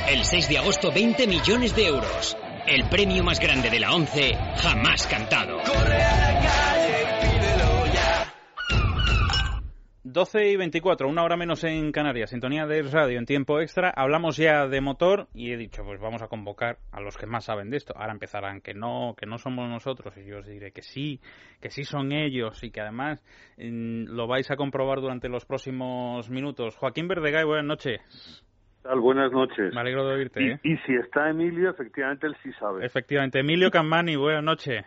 [0.09, 2.35] El 6 de agosto 20 millones de euros.
[2.65, 5.57] El premio más grande de la 11 jamás cantado.
[10.11, 13.91] 12 y 24, una hora menos en Canarias, sintonía de radio en tiempo extra.
[13.95, 17.45] Hablamos ya de motor y he dicho, pues vamos a convocar a los que más
[17.45, 17.93] saben de esto.
[17.95, 21.19] Ahora empezarán que no, que no somos nosotros y yo os diré que sí,
[21.61, 23.23] que sí son ellos y que además
[23.57, 26.75] lo vais a comprobar durante los próximos minutos.
[26.77, 28.43] Joaquín Verdegay, buenas noches.
[28.81, 28.99] Tal?
[28.99, 29.73] Buenas noches.
[29.73, 30.41] Me alegro de oírte.
[30.41, 30.59] Y, ¿eh?
[30.63, 32.85] y si está Emilio, efectivamente él sí sabe.
[32.85, 34.85] Efectivamente, Emilio Cammani, buenas noches.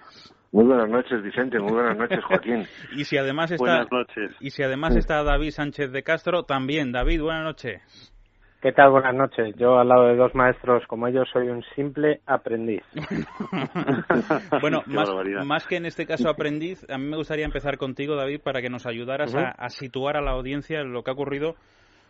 [0.52, 1.58] Muy buenas noches, Vicente.
[1.58, 2.66] Muy buenas noches, Joaquín.
[2.94, 4.36] y si además está, buenas noches.
[4.38, 6.92] Y si además está David Sánchez de Castro, también.
[6.92, 8.12] David, buenas noches.
[8.60, 8.90] ¿Qué tal?
[8.90, 9.56] Buenas noches.
[9.56, 12.82] Yo, al lado de dos maestros como ellos, soy un simple aprendiz.
[14.60, 15.10] bueno, más,
[15.44, 18.68] más, que en este caso aprendiz, a mí me gustaría empezar contigo, David, para que
[18.68, 21.56] nos ayudaras a, a, situar a la audiencia lo que ha ocurrido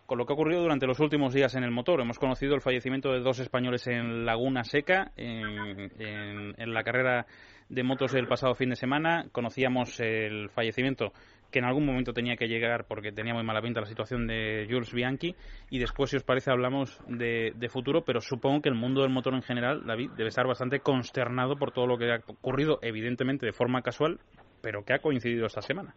[0.06, 2.00] con lo que ha ocurrido durante los últimos días en el motor.
[2.00, 7.26] Hemos conocido el fallecimiento de dos españoles en Laguna Seca, en, la carrera
[7.68, 9.26] de motos del pasado fin de semana.
[9.32, 11.12] Conocíamos el fallecimiento
[11.50, 14.66] que en algún momento tenía que llegar porque tenía muy mala pinta la situación de
[14.68, 15.34] Jules Bianchi.
[15.70, 19.10] Y después, si os parece, hablamos de, de, futuro, pero supongo que el mundo del
[19.10, 23.46] motor en general, David, debe estar bastante consternado por todo lo que ha ocurrido, evidentemente
[23.46, 24.18] de forma casual,
[24.62, 25.94] pero que ha coincidido esta semana.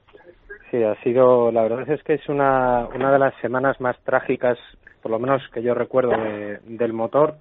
[0.72, 4.58] Sí, ha sido, la verdad es que es una, una de las semanas más trágicas,
[5.02, 6.14] por lo menos que yo recuerdo,
[6.64, 7.36] del motor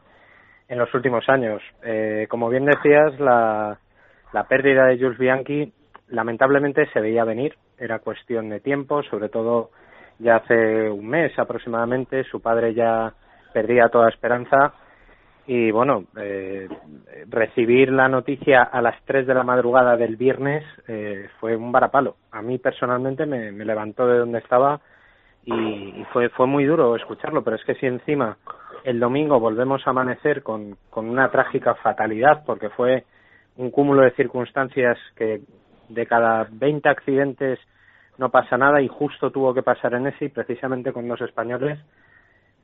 [0.69, 1.63] en los últimos años.
[1.83, 3.79] Eh, como bien decías, la,
[4.33, 5.73] la pérdida de Jules Bianchi
[6.09, 9.71] lamentablemente se veía venir, era cuestión de tiempo, sobre todo
[10.19, 13.15] ya hace un mes aproximadamente, su padre ya
[13.53, 14.75] perdía toda esperanza
[15.47, 16.69] y bueno, eh,
[17.29, 22.17] recibir la noticia a las 3 de la madrugada del viernes eh, fue un varapalo.
[22.31, 24.81] A mí personalmente me, levantó de donde estaba
[25.45, 28.39] y, fue, fue muy duro escucharlo, pero es que si encima
[28.85, 33.05] el domingo volvemos a amanecer con, con una trágica fatalidad, porque fue
[33.57, 35.43] un cúmulo de circunstancias que
[35.91, 37.59] de cada 20 accidentes
[38.17, 41.79] no pasa nada y justo tuvo que pasar en ese precisamente con dos españoles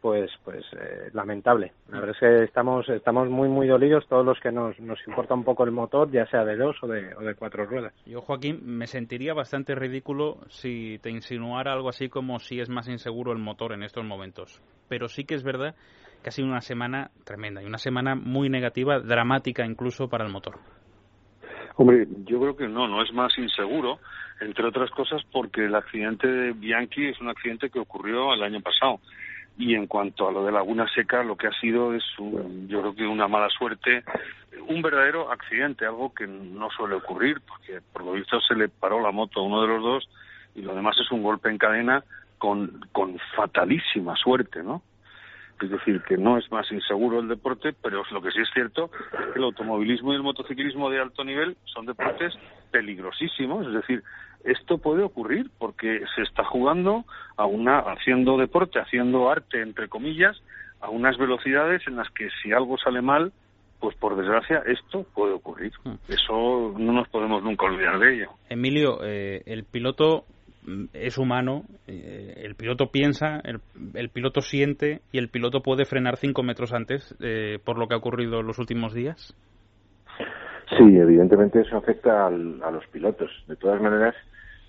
[0.00, 1.72] pues pues eh, lamentable.
[1.88, 5.34] La verdad es que estamos estamos muy muy dolidos todos los que nos, nos importa
[5.34, 7.92] un poco el motor, ya sea de dos o de, o de cuatro ruedas.
[8.06, 12.88] Yo, Joaquín, me sentiría bastante ridículo si te insinuara algo así como si es más
[12.88, 14.62] inseguro el motor en estos momentos.
[14.88, 15.74] Pero sí que es verdad
[16.22, 20.32] que ha sido una semana tremenda y una semana muy negativa, dramática incluso para el
[20.32, 20.58] motor.
[21.76, 24.00] Hombre, yo creo que no, no es más inseguro,
[24.40, 28.60] entre otras cosas porque el accidente de Bianchi es un accidente que ocurrió el año
[28.60, 29.00] pasado
[29.60, 32.02] y en cuanto a lo de Laguna Seca, lo que ha sido es,
[32.66, 34.02] yo creo que una mala suerte,
[34.66, 39.02] un verdadero accidente, algo que no suele ocurrir, porque por lo visto se le paró
[39.02, 40.08] la moto a uno de los dos
[40.54, 42.02] y lo demás es un golpe en cadena
[42.38, 44.82] con, con fatalísima suerte, ¿no?
[45.60, 48.90] Es decir, que no es más inseguro el deporte, pero lo que sí es cierto
[49.12, 52.34] es que el automovilismo y el motociclismo de alto nivel son deportes
[52.70, 54.02] peligrosísimos, es decir,
[54.44, 57.04] esto puede ocurrir porque se está jugando
[57.36, 60.40] a una haciendo deporte, haciendo arte entre comillas,
[60.80, 63.32] a unas velocidades en las que si algo sale mal,
[63.80, 65.72] pues por desgracia esto puede ocurrir.
[65.84, 65.94] Hmm.
[66.08, 68.30] Eso no nos podemos nunca olvidar de ello.
[68.48, 70.24] Emilio, eh, el piloto
[70.92, 76.42] es humano, eh, el piloto piensa, el, piloto siente y el piloto puede frenar cinco
[76.42, 79.34] metros antes eh, por lo que ha ocurrido en los últimos días.
[80.76, 83.30] Sí, evidentemente eso afecta a los pilotos.
[83.48, 84.14] De todas maneras,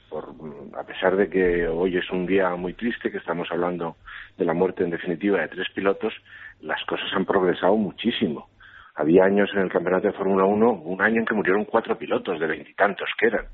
[0.09, 0.33] por,
[0.77, 3.97] a pesar de que hoy es un día muy triste, que estamos hablando
[4.37, 6.13] de la muerte en definitiva de tres pilotos,
[6.61, 8.49] las cosas han progresado muchísimo.
[8.95, 12.39] Había años en el campeonato de Fórmula 1, un año en que murieron cuatro pilotos
[12.39, 13.45] de veintitantos que eran.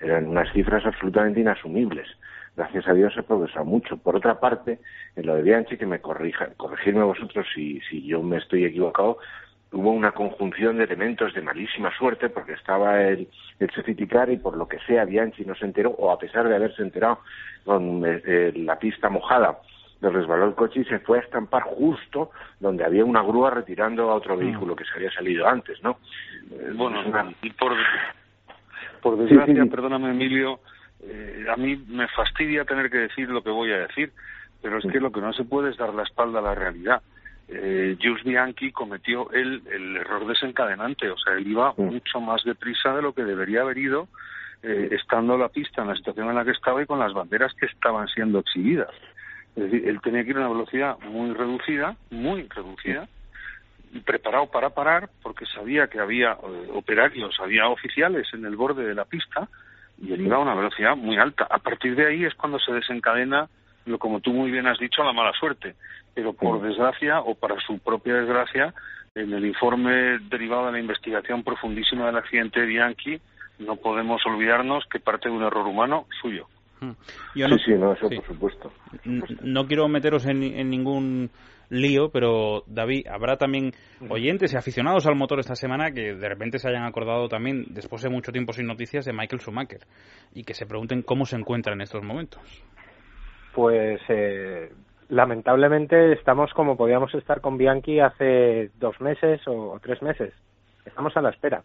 [0.00, 2.08] Eran unas cifras absolutamente inasumibles.
[2.56, 3.96] Gracias a Dios se ha progresado mucho.
[3.96, 4.80] Por otra parte,
[5.16, 9.18] en lo de Bianchi, que me corrija, corregirme vosotros si, si yo me estoy equivocado,
[9.72, 13.28] hubo una conjunción de elementos de malísima suerte porque estaba el,
[13.60, 16.82] el y por lo que sea Bianchi no se enteró o a pesar de haberse
[16.82, 17.20] enterado
[17.64, 19.58] con eh, eh, la pista mojada
[20.00, 24.10] le resbaló el coche y se fue a estampar justo donde había una grúa retirando
[24.10, 24.38] a otro mm.
[24.38, 25.98] vehículo que se había salido antes, ¿no?
[26.74, 27.02] Bueno,
[27.42, 27.72] y por,
[29.00, 30.60] por desgracia, perdóname Emilio,
[31.50, 34.12] a mí me fastidia tener que decir lo que voy a decir,
[34.62, 37.02] pero es que lo que no se puede es dar la espalda a la realidad.
[37.48, 42.94] Eh, Jules Bianchi cometió el, el error desencadenante, o sea, él iba mucho más deprisa
[42.94, 44.08] de lo que debería haber ido,
[44.62, 47.52] eh, estando la pista en la situación en la que estaba y con las banderas
[47.54, 48.90] que estaban siendo exhibidas.
[49.56, 53.08] Es decir, él tenía que ir a una velocidad muy reducida, muy reducida,
[54.04, 58.94] preparado para parar, porque sabía que había eh, operarios, había oficiales en el borde de
[58.94, 59.48] la pista,
[59.98, 61.46] y él iba a una velocidad muy alta.
[61.50, 63.48] A partir de ahí es cuando se desencadena
[63.86, 65.74] lo como tú muy bien has dicho, la mala suerte.
[66.14, 68.74] Pero por desgracia, o para su propia desgracia,
[69.14, 73.20] en el informe derivado de la investigación profundísima del accidente de Bianchi,
[73.58, 76.48] no podemos olvidarnos que parte de un error humano suyo.
[76.80, 76.92] Hmm.
[77.34, 78.72] no, sí, sí, no, eso por supuesto.
[79.42, 81.30] No quiero meteros en, en, ningún
[81.68, 83.72] lío, pero David, habrá también
[84.08, 88.02] oyentes y aficionados al motor esta semana que de repente se hayan acordado también, después
[88.02, 89.80] de mucho tiempo sin noticias, de Michael Schumacher
[90.34, 92.40] y que se pregunten cómo se encuentra en estos momentos
[93.54, 94.72] pues eh,
[95.08, 100.32] lamentablemente estamos como podíamos estar con Bianchi hace dos meses o, tres meses.
[100.84, 101.62] Estamos a la espera.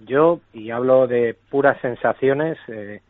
[0.00, 3.00] Yo, y hablo de puras sensaciones, eh,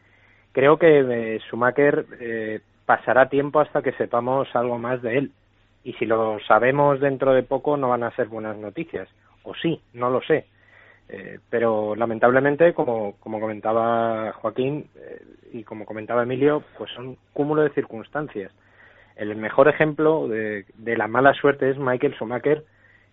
[0.56, 5.32] creo que eh, Schumacher eh, pasará tiempo hasta que sepamos algo más de él.
[5.84, 9.06] Y si lo sabemos dentro de poco, no van a ser buenas noticias.
[9.42, 10.46] O sí, no lo sé.
[11.10, 15.20] Eh, pero lamentablemente, como, comentaba Joaquín eh,
[15.52, 18.50] y como comentaba Emilio, pues son cúmulo de circunstancias.
[19.16, 22.64] el mejor ejemplo de, de la mala suerte es Michael Schumacher,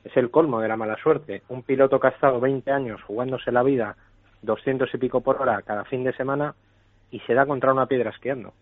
[0.05, 1.41] es el colmo de la mala suerte.
[1.49, 3.97] Un piloto que ha estado 20 años jugándose la vida
[4.43, 6.55] 200 y pico por hora cada fin de semana
[7.13, 8.53] y se da contra una piedra esquiando.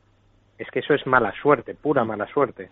[0.57, 2.69] Es que eso es mala suerte, pura mala suerte.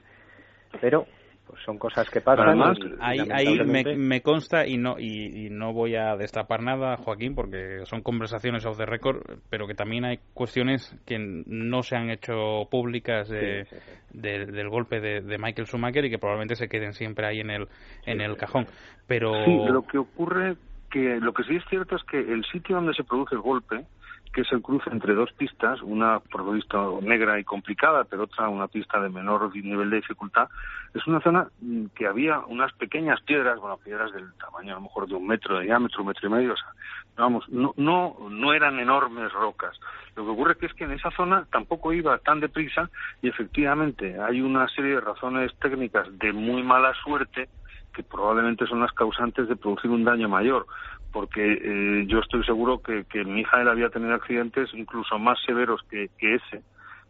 [0.81, 1.05] Pero
[1.47, 2.49] pues son cosas que pasan.
[2.49, 8.01] Además, ahí, me, consta y no y, no voy a destapar nada, Joaquín, porque son
[8.01, 13.29] conversaciones off the record, pero que también hay cuestiones que no se han hecho públicas
[13.29, 17.67] del golpe de, Michael Schumacher y que probablemente se queden siempre ahí en el
[18.05, 18.67] en el cajón.
[19.07, 20.57] Pero sí, lo que ocurre
[20.89, 23.85] que lo que sí es cierto es que el sitio donde se produce el golpe
[24.33, 28.23] que es el cruce entre dos pistas, una por lo visto negra y complicada, pero
[28.23, 30.47] otra una pista de menor nivel de dificultad,
[30.93, 34.81] es una zona mm, que había unas pequeñas piedras, bueno, piedras del tamaño a lo
[34.81, 36.69] mejor de un metro de diámetro, un metro y medio, o sea,
[37.17, 39.79] vamos, no, no, no eran enormes rocas.
[40.15, 42.89] Lo que ocurre es que en esa zona tampoco iba tan deprisa
[43.21, 47.49] y efectivamente hay una serie de razones técnicas de muy mala suerte
[47.93, 50.65] que probablemente son las causantes de producir un daño mayor
[51.11, 55.39] porque eh, yo estoy seguro que, que mi hija él había tenido accidentes incluso más
[55.45, 56.63] severos que, que ese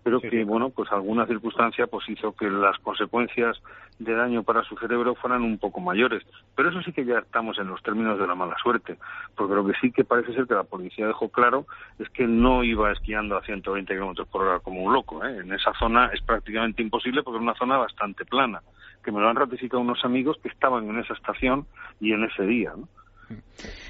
[0.04, 3.62] pero que bueno pues alguna circunstancia pues hizo que las consecuencias
[4.00, 6.24] de daño para su cerebro fueran un poco mayores
[6.56, 8.98] pero eso sí que ya estamos en los términos de la mala suerte
[9.36, 11.66] porque lo que sí que parece ser que la policía dejó claro
[11.98, 15.40] es que no iba esquiando a 120 kilómetros por hora como un loco ¿eh?
[15.42, 18.62] en esa zona es prácticamente imposible porque es una zona bastante plana
[19.04, 21.66] que me lo han ratificado unos amigos que estaban en esa estación
[22.00, 22.88] y en ese día ¿no?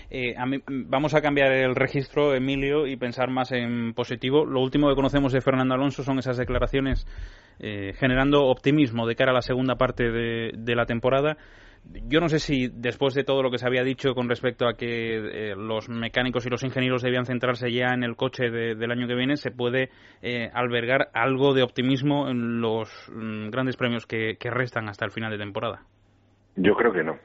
[0.09, 0.35] Eh,
[0.67, 4.45] vamos a cambiar el registro, Emilio, y pensar más en positivo.
[4.45, 7.05] Lo último que conocemos de Fernando Alonso son esas declaraciones
[7.59, 11.37] eh, generando optimismo de cara a la segunda parte de, la temporada.
[12.07, 14.73] Yo no sé si después de todo lo que se había dicho con respecto a
[14.73, 19.07] que eh, los mecánicos y los ingenieros debían centrarse ya en el coche del año
[19.07, 19.89] que viene, se puede
[20.53, 25.37] albergar algo de optimismo en los mm, grandes premios que restan hasta el final de
[25.37, 25.83] temporada.
[26.55, 27.17] Yo creo que no.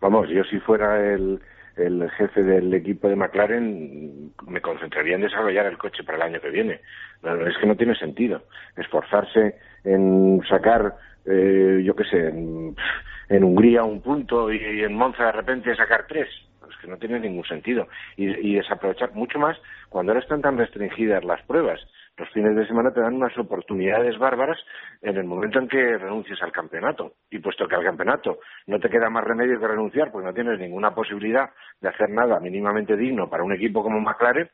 [0.00, 1.40] Vamos, yo si fuera el,
[1.76, 6.40] el jefe del equipo de McLaren me concentraría en desarrollar el coche para el año
[6.40, 6.80] que viene.
[7.46, 8.42] es que no tiene sentido
[8.76, 10.94] esforzarse en sacar,
[11.26, 12.74] eh, yo qué sé, en,
[13.28, 16.28] Hungría un punto y, en Monza de repente sacar tres.
[16.68, 17.88] Es que no tiene ningún sentido.
[18.16, 19.56] Y, y desaprovechar mucho más
[19.88, 21.80] cuando ahora están tan restringidas las pruebas
[22.16, 24.58] los fines de semana te dan unas oportunidades bárbaras
[25.02, 27.12] en el momento en que renuncies al campeonato.
[27.30, 30.58] Y puesto que al campeonato no te queda más remedio que renunciar, pues no tienes
[30.58, 31.50] ninguna posibilidad
[31.80, 34.48] de hacer nada mínimamente digno para un equipo como McLaren,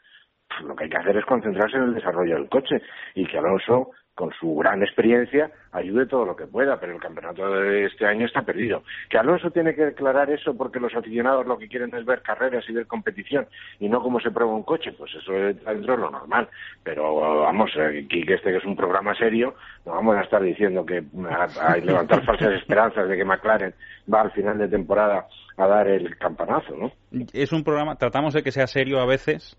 [0.49, 2.83] pues lo que hay que hacer es concentrarse en el desarrollo del coche
[3.15, 7.49] y que Alonso con su gran experiencia, ayude todo lo que pueda, pero el campeonato
[7.51, 8.83] de este año está perdido.
[9.09, 12.69] Que Alonso tiene que declarar eso porque los aficionados lo que quieren es ver carreras
[12.69, 13.47] y ver competición
[13.81, 16.49] y no cómo se prueba un coche, pues eso es dentro de lo normal.
[16.83, 19.55] Pero vamos, aquí que este que es un programa serio,
[19.87, 23.75] no vamos a estar diciendo que a, levantar falsas esperanzas de que McLaren
[24.13, 26.93] va al final de temporada a dar el campanazo, ¿no?
[27.33, 29.59] Es un programa, tratamos de que sea serio a veces,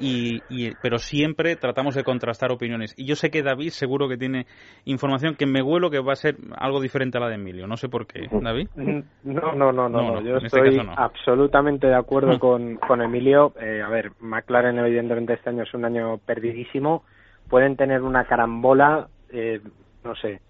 [0.00, 0.40] y,
[0.82, 2.94] pero siempre tratamos de contrastar opiniones.
[2.96, 4.46] Y yo sé que David seguro que tiene
[4.84, 7.66] información que me huelo que va a ser algo diferente a la de Emilio.
[7.66, 8.68] No sé por qué, David.
[8.74, 10.20] No, no, no, no.
[10.20, 13.52] yo este estoy absolutamente de acuerdo con, con Emilio.
[13.60, 17.04] Eh, a ver, McLaren evidentemente este año es un año perdidísimo.
[17.48, 19.60] Pueden tener una carambola, eh,
[20.02, 20.40] no sé,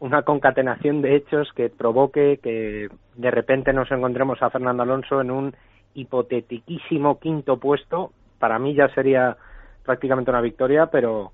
[0.00, 5.30] una concatenación de hechos que provoque que de repente nos encontremos a Fernando Alonso en
[5.30, 5.56] un
[5.94, 9.36] hipotetiquísimo quinto puesto para mí ya sería
[9.84, 11.32] prácticamente una victoria, pero,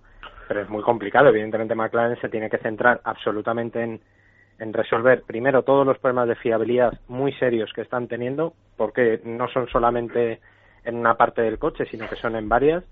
[0.49, 1.29] pero es muy complicado.
[1.29, 4.01] Evidentemente McLaren se tiene que centrar absolutamente en,
[4.59, 9.49] en resolver primero todos los problemas de fiabilidad muy serios que están teniendo, porque no
[9.49, 10.41] son solamente
[10.85, 12.85] en una parte del coche, sino que son en varias,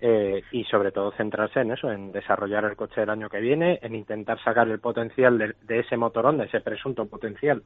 [0.00, 3.78] eh, y sobre todo centrarse en eso, en desarrollar el coche del año que viene,
[3.82, 7.62] en intentar sacar el potencial de, ese motor Honda, ese presunto potencial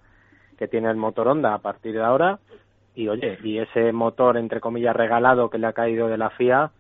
[0.56, 2.38] que tiene el motor Honda a partir de ahora,
[2.94, 6.70] y oye, y ese motor entre comillas regalado que le ha caído de la FIA,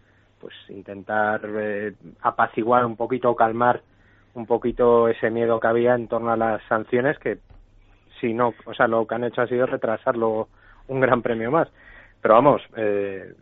[0.40, 3.82] pues intentar eh, apaciguar un poquito, calmar
[4.34, 7.38] un poquito ese miedo que había en torno a las sanciones que
[8.20, 10.48] si no, o sea, lo que han hecho ha sido retrasarlo
[10.88, 11.68] un gran premio más.
[12.20, 13.32] Pero vamos, eh,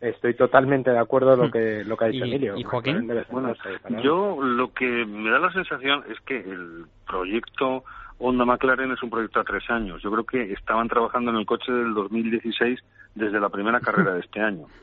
[0.00, 2.56] estoy totalmente de acuerdo con lo que lo que ha dicho Emilio.
[2.56, 3.06] ¿Y Joaquín?
[3.30, 3.54] Bueno,
[4.02, 7.84] yo lo que me da la sensación es que el proyecto
[8.18, 10.02] Honda McLaren es un proyecto a tres años.
[10.02, 12.78] Yo creo que estaban trabajando en el coche del 2016
[13.14, 14.66] desde la primera carrera de este año.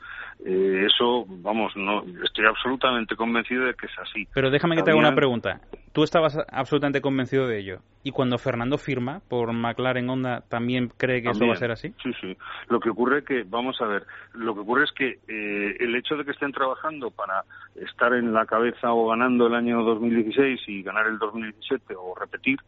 [0.46, 4.28] Eh, eso, vamos, no estoy absolutamente convencido de que es así.
[4.34, 5.62] Pero déjame que te haga una pregunta.
[5.94, 7.80] Tú estabas absolutamente convencido de ello.
[8.04, 11.94] ¿Y cuando Fernando firma por McLaren Honda, también cree que eso va a ser así?
[12.04, 12.38] Sí, sí.
[12.70, 16.16] Lo que ocurre que, vamos a ver, lo que ocurre es que eh, el hecho
[16.16, 17.44] de que estén trabajando para
[17.76, 22.60] estar en la cabeza o ganando el año 2016 y ganar el 2017 o repetir,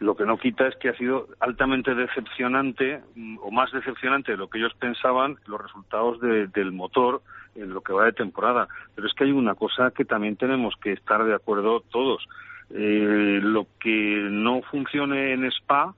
[0.00, 4.38] lo que no quita es que ha sido altamente decepcionante mm, o más decepcionante de
[4.38, 7.22] lo que ellos pensaban los resultados del motor
[7.54, 8.66] en lo que va de temporada.
[8.94, 12.26] Pero es que hay una cosa que también tenemos que estar de acuerdo todos.
[12.70, 15.94] Eh, lo que no funcione en Spa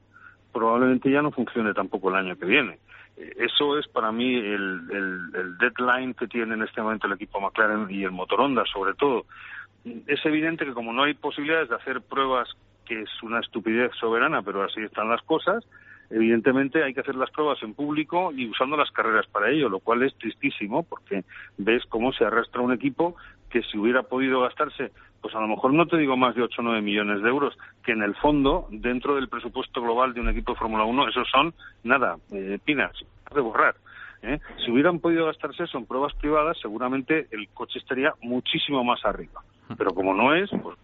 [0.53, 2.79] probablemente ya no funcione tampoco el año que viene.
[3.17, 7.41] Eh, eso es para mí el, el deadline que tiene en este momento el equipo
[7.41, 9.27] McLaren y el motor Honda, sobre todo.
[10.09, 12.49] Es evidente que como no hay posibilidades de hacer pruebas
[12.87, 15.65] que es una estupidez soberana, pero así están las cosas.
[16.11, 19.81] Evidentemente hay que hacer las pruebas en público y usando las carreras para ello, lo
[19.81, 21.25] cual es tristísimo porque
[21.57, 23.17] ves cómo se arrastra un equipo
[23.49, 26.61] que si hubiera podido gastarse, pues a lo mejor no te digo más de 8
[26.61, 30.29] o 9 millones de euros, que en el fondo, dentro del presupuesto global de un
[30.29, 31.55] equipo de Fórmula 1, esos son
[31.85, 32.93] nada, eh, pinas,
[33.33, 33.77] de borrar.
[34.23, 34.39] ¿eh?
[34.65, 39.43] Si hubieran podido gastarse eso en pruebas privadas, seguramente el coche estaría muchísimo más arriba.
[39.77, 40.77] Pero como no es, pues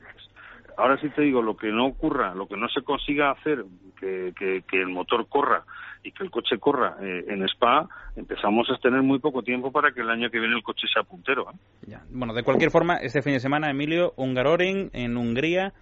[0.79, 3.64] Ahora sí te digo, lo que no ocurra, lo que no se consiga hacer,
[3.99, 5.64] que, el motor corra
[6.05, 9.91] y que el coche corra eh, en Spa, empezamos a tener muy poco tiempo para
[9.91, 11.51] que el año que viene el coche sea puntero.
[11.51, 11.97] ¿eh?
[12.11, 15.72] Bueno, de cualquier forma, este fin de semana, Emilio, Hungaroring en Hungría,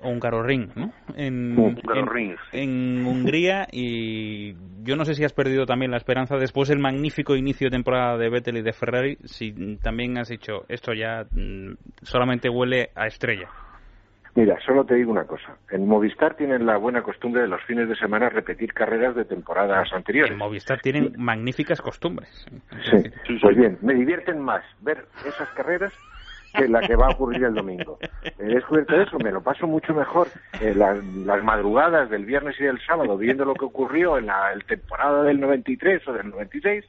[0.00, 0.92] o Hungaroring, ¿no?
[1.16, 6.70] En, en, en, Hungría y yo no sé si has perdido también la esperanza después
[6.70, 10.94] del magnífico inicio de temporada de Vettel y de Ferrari, si también has dicho esto
[10.94, 13.50] ya mm, solamente huele a estrella.
[14.36, 15.56] Mira, solo te digo una cosa.
[15.70, 19.92] En Movistar tienen la buena costumbre de los fines de semana repetir carreras de temporadas
[19.92, 20.32] anteriores.
[20.32, 22.46] En Movistar tienen magníficas costumbres.
[22.90, 25.92] Sí, pues bien, me divierten más ver esas carreras
[26.54, 27.98] que la que va a ocurrir el domingo.
[28.38, 30.28] He descubierto eso, me lo paso mucho mejor
[30.60, 31.02] eh, las,
[31.42, 36.06] madrugadas del viernes y del sábado viendo lo que ocurrió en la temporada del 93
[36.08, 36.84] o del 96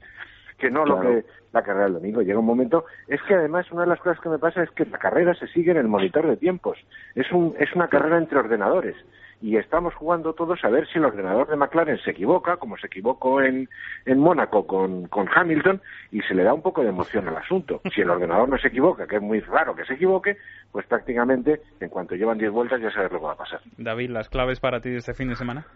[0.66, 2.24] que no lo que la carrera del domingo.
[2.24, 4.86] Llega un momento, es que además una de las cosas que me pasa es que
[4.86, 6.80] la carrera se sigue en el monitor de tiempos.
[7.14, 8.96] Es, un, es una carrera entre ordenadores
[9.42, 12.88] y estamos jugando todos a ver si el ordenador de McLaren se equivoca, como se
[12.88, 13.70] equivocó en,
[14.06, 17.82] en Mónaco con, con Hamilton, y se le da un poco de emoción al asunto.
[17.94, 20.38] Si el ordenador no se equivoca, que es muy raro que se equivoque,
[20.72, 23.60] pues prácticamente en cuanto llevan 10 vueltas ya sabes lo que va a pasar.
[23.78, 25.68] David, ¿las claves para ti de este fin de semana?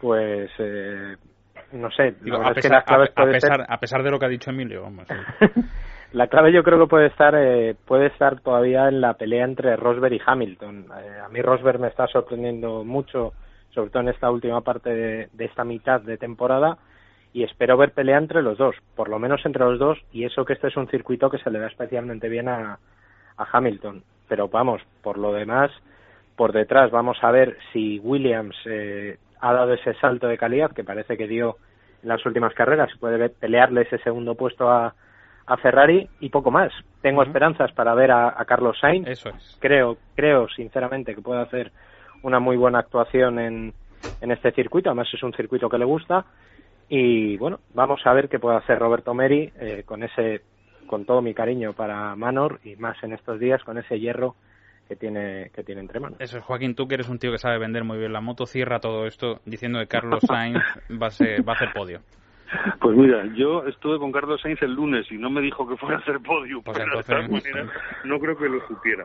[0.00, 1.16] Pues eh,
[1.72, 2.14] no sé.
[2.32, 4.88] a, pesar, de lo que ha dicho Emilio.
[6.12, 9.76] la clave yo creo que puede estar eh, puede estar todavía en la pelea entre
[9.76, 10.86] Rosberg y Hamilton.
[10.98, 13.32] Eh, a mí Rosberg me está sorprendiendo mucho,
[13.70, 16.78] sobre todo en esta última parte de, esta mitad de temporada
[17.32, 20.44] y espero ver pelea entre los dos, por lo menos entre los dos, y eso
[20.44, 22.78] que este es un circuito que se le da especialmente bien a,
[23.36, 24.02] a Hamilton.
[24.26, 25.70] Pero vamos, por lo demás,
[26.36, 30.84] por detrás vamos a ver si Williams eh, ha dado ese salto de calidad que
[30.84, 31.56] parece que dio
[32.02, 32.90] en las últimas carreras.
[32.98, 34.94] Puede pelearle ese segundo puesto a,
[35.46, 36.72] a Ferrari y poco más.
[37.02, 39.08] Tengo esperanzas para ver a, Carlos Sainz.
[39.08, 39.56] Eso es.
[39.60, 41.72] Creo, creo sinceramente que puede hacer
[42.22, 43.74] una muy buena actuación en,
[44.20, 44.90] en este circuito.
[44.90, 46.24] Además es un circuito que le gusta.
[46.88, 50.42] Y bueno, vamos a ver qué puede hacer Roberto Meri eh, con ese,
[50.86, 54.36] con todo mi cariño para Manor y más en estos días con ese hierro
[54.88, 56.20] que tiene, que tiene entre manos.
[56.20, 58.46] Eso es, Joaquín, tú que eres un tío que sabe vender muy bien la moto,
[58.46, 60.58] cierra todo esto diciendo que Carlos Sainz
[61.02, 62.00] va a, ser, va a hacer podio.
[62.80, 65.96] Pues mira, yo estuve con Carlos Sainz el lunes y no me dijo que fuera
[65.96, 66.78] a hacer podio, pues
[68.04, 69.04] no creo que lo supiera.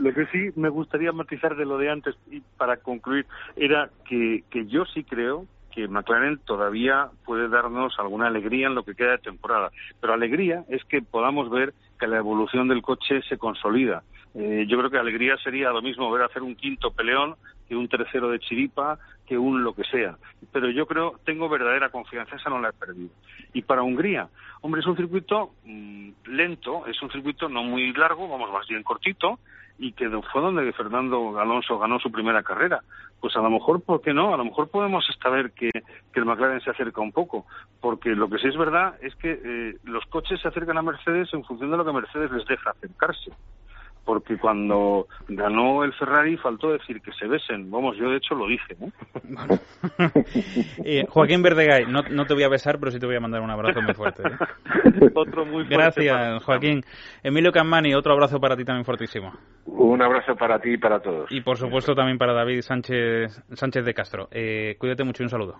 [0.00, 4.44] lo que sí me gustaría matizar de lo de antes y para concluir era que,
[4.50, 9.12] que yo sí creo que McLaren todavía puede darnos alguna alegría en lo que queda
[9.12, 9.70] de temporada.
[10.00, 14.02] Pero alegría es que podamos ver que la evolución del coche se consolida.
[14.34, 17.34] Eh, yo creo que alegría sería lo mismo ver hacer un quinto peleón
[17.68, 20.16] que un tercero de chiripa, que un lo que sea.
[20.52, 23.10] Pero yo creo, tengo verdadera confianza, esa no la he perdido.
[23.52, 24.28] Y para Hungría,
[24.60, 28.82] hombre, es un circuito mm, lento, es un circuito no muy largo, vamos, más bien
[28.82, 29.38] cortito,
[29.78, 32.80] y que fue donde Fernando Alonso ganó su primera carrera.
[33.20, 34.34] Pues a lo mejor, ¿por qué no?
[34.34, 37.46] A lo mejor podemos saber que, que el McLaren se acerca un poco,
[37.80, 41.32] porque lo que sí es verdad es que eh, los coches se acercan a Mercedes
[41.32, 43.30] en función de lo que Mercedes les deja acercarse
[44.04, 47.70] porque cuando ganó el Ferrari faltó decir que se besen.
[47.70, 48.76] Vamos, yo de hecho lo dije.
[50.84, 53.42] eh, Joaquín Verdegay, no, no, te voy a besar, pero sí te voy a mandar
[53.42, 54.22] un abrazo muy fuerte.
[54.22, 55.10] ¿eh?
[55.14, 55.74] otro muy fuerte.
[55.74, 56.82] Gracias, Joaquín.
[57.22, 59.32] Emilio Cammani, otro abrazo para ti también fortísimo.
[59.66, 61.30] Un abrazo para ti y para todos.
[61.30, 64.28] Y por supuesto también para David Sánchez, Sánchez de Castro.
[64.30, 65.56] Eh, cuídate mucho y un saludo.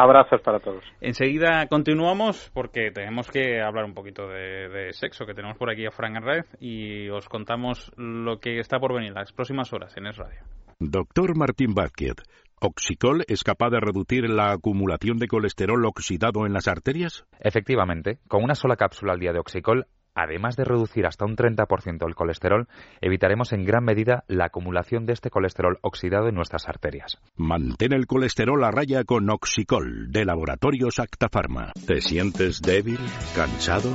[0.00, 0.84] Abrazos para todos.
[1.00, 5.90] Enseguida continuamos porque tenemos que hablar un poquito de, sexo, que tenemos por aquí a
[5.90, 10.16] Frank Red y os contamos lo que está por venir las próximas horas en Es
[10.16, 10.38] Radio.
[10.78, 12.14] Doctor Martín Vázquez,
[12.60, 17.24] ¿Oxicol es capaz de reducir la acumulación de colesterol oxidado en las arterias?
[17.40, 19.86] Efectivamente, con una sola cápsula al día de Oxicol
[20.18, 22.66] además de reducir hasta un 30% el colesterol,
[23.00, 27.18] evitaremos en gran medida la acumulación de este colesterol oxidado en nuestras arterias.
[27.36, 31.72] Mantén el colesterol a raya con Oxicol de Laboratorios Acta Pharma.
[31.86, 32.98] ¿Te sientes débil,
[33.36, 33.90] cansado,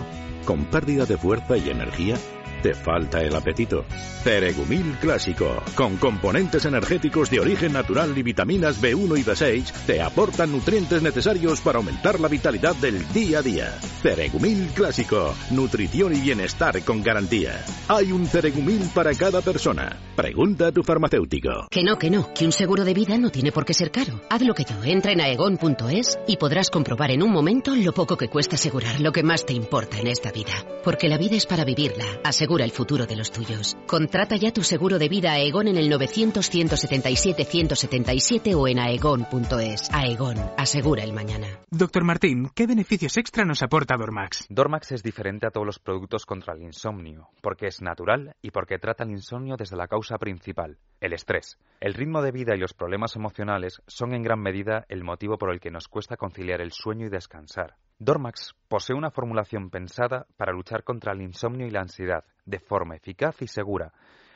[0.46, 2.16] con pérdida de fuerza y energía?
[2.64, 3.84] ¿Te falta el apetito?
[4.24, 10.54] Ceregumil Clásico, con componentes energéticos de origen natural y vitaminas B1 y B6, te aportan
[10.54, 13.72] nutrientes necesarios para aumentar la vitalidad del día a día.
[14.02, 17.66] Ceregumil Clásico, nutrición y bienestar con garantía.
[17.90, 19.98] Hay un Ceregumil para cada persona.
[20.16, 21.68] Pregunta a tu farmacéutico.
[21.70, 24.22] Que no, que no, que un seguro de vida no tiene por qué ser caro.
[24.30, 28.16] Haz lo que yo, entra en aegon.es y podrás comprobar en un momento lo poco
[28.16, 30.54] que cuesta asegurar lo que más te importa en esta vida.
[30.86, 32.06] Porque la vida es para vivirla.
[32.24, 33.78] Asegura el futuro de los tuyos.
[33.88, 39.90] Contrata ya tu seguro de vida Aegon en el 900-177-177 o en aegon.es.
[39.92, 41.48] Aegon, asegura el mañana.
[41.72, 44.46] Doctor Martín, ¿qué beneficios extra nos aporta Dormax?
[44.50, 48.78] Dormax es diferente a todos los productos contra el insomnio, porque es natural y porque
[48.78, 51.58] trata el insomnio desde la causa principal, el estrés.
[51.80, 55.52] El ritmo de vida y los problemas emocionales son en gran medida el motivo por
[55.52, 57.76] el que nos cuesta conciliar el sueño y descansar.
[58.04, 62.98] Dormax posee una formulación pensada para luchar contra el insomnio y la ansiedad de forma
[62.98, 63.94] eficaz y segura.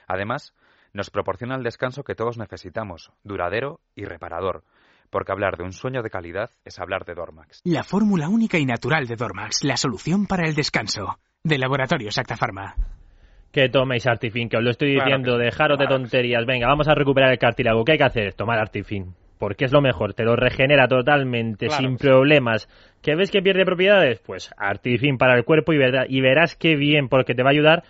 [0.08, 0.54] Además,
[0.94, 4.64] nos proporciona el descanso que todos necesitamos, duradero y reparador,
[5.10, 7.62] porque hablar de un sueño de calidad es hablar de Dormax.
[7.66, 11.20] La fórmula única y natural de Dormax, la solución para el descanso.
[11.44, 12.74] De Laboratorio Acta Pharma.
[13.52, 16.46] Que toméis Artifin, que os lo estoy diciendo, dejaros de tonterías.
[16.46, 17.84] Venga, vamos a recuperar el cartílago.
[17.84, 18.34] ¿Qué hay que hacer?
[18.34, 22.68] Tomar Artifin porque es lo mejor, te lo regenera totalmente, sin problemas.
[23.02, 24.20] ¿Qué ves que pierde propiedades?
[24.26, 25.78] Pues Artifin para el cuerpo y,
[26.10, 27.84] y verás qué bien, porque te va a ayudar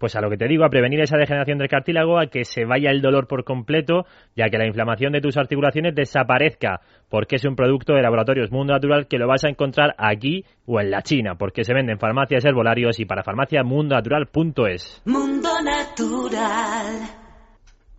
[0.00, 2.64] pues a lo que te digo, a prevenir esa degeneración del cartílago, a que se
[2.64, 6.80] vaya el dolor por completo y a que la inflamación de tus articulaciones desaparezca,
[7.10, 10.80] porque es un producto de laboratorios Mundo Natural que lo vas a encontrar aquí o
[10.80, 15.02] en la China, porque se vende en farmacias herbolarios y para farmacia mundonatural.es.
[15.04, 17.29] Mundo Natural.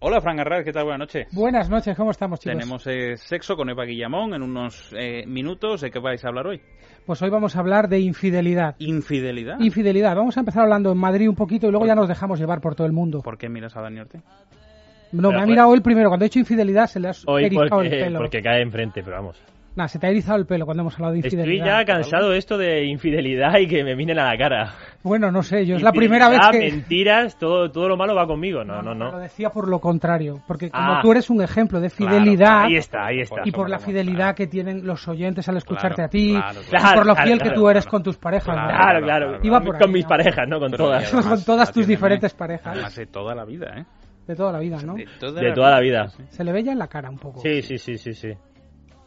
[0.04, 0.86] Hola, Fran Garral, ¿qué tal?
[0.86, 1.28] Buenas noches.
[1.32, 2.58] Buenas noches, ¿cómo estamos, chicos?
[2.58, 5.82] Tenemos eh, sexo con Eva Guillamón en unos eh, minutos.
[5.82, 6.60] ¿De qué vais a hablar hoy?
[7.06, 8.74] Pues hoy vamos a hablar de infidelidad.
[8.80, 9.60] ¿Infidelidad?
[9.60, 10.16] Infidelidad.
[10.16, 12.74] Vamos a empezar hablando en Madrid un poquito y luego ya nos dejamos llevar por
[12.74, 13.22] todo el mundo.
[13.22, 14.24] ¿Por qué miras a Dani Ortega?
[15.12, 16.10] No, me ha mirado él primero.
[16.10, 18.20] Cuando he hecho infidelidad se le ha hoy erizado el pelo.
[18.22, 19.40] porque cae enfrente, pero vamos.
[19.74, 21.80] Nada, se te ha erizado el pelo cuando hemos hablado de infidelidad.
[21.80, 24.74] Estoy ya cansado esto de infidelidad y que me miren a la cara.
[25.02, 26.60] Bueno, no sé, yo es la primera vez que...
[26.60, 28.66] mentiras, todo, todo lo malo va conmigo.
[28.66, 29.12] No, no, no.
[29.12, 31.00] Lo decía por lo contrario, porque como ah.
[31.02, 32.66] tú eres un ejemplo de fidelidad...
[32.66, 33.44] ahí está, ahí está.
[33.46, 37.16] Y por la fidelidad que tienen los oyentes al escucharte a ti, y por lo
[37.16, 38.54] fiel que tú eres con tus parejas.
[38.54, 39.40] Claro, claro.
[39.42, 40.60] Iba por con mis parejas, ¿no?
[40.60, 41.10] Con todas.
[41.12, 42.74] con todas tus diferentes parejas.
[42.74, 43.86] Además de toda la vida, ¿eh?
[44.28, 44.96] De toda la vida, ¿no?
[44.96, 46.08] De toda, la, vida.
[46.30, 47.40] Se le ve ya en la cara un poco.
[47.42, 48.34] Sí, sí, sí, sí, sí.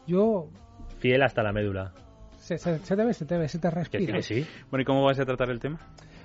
[0.07, 0.49] Yo
[0.99, 1.93] Fiel hasta la médula.
[2.37, 4.21] Se, se, te ve, se te ve, se te respira.
[4.21, 4.45] sí.
[4.69, 5.79] Bueno, ¿y cómo vas a tratar el tema?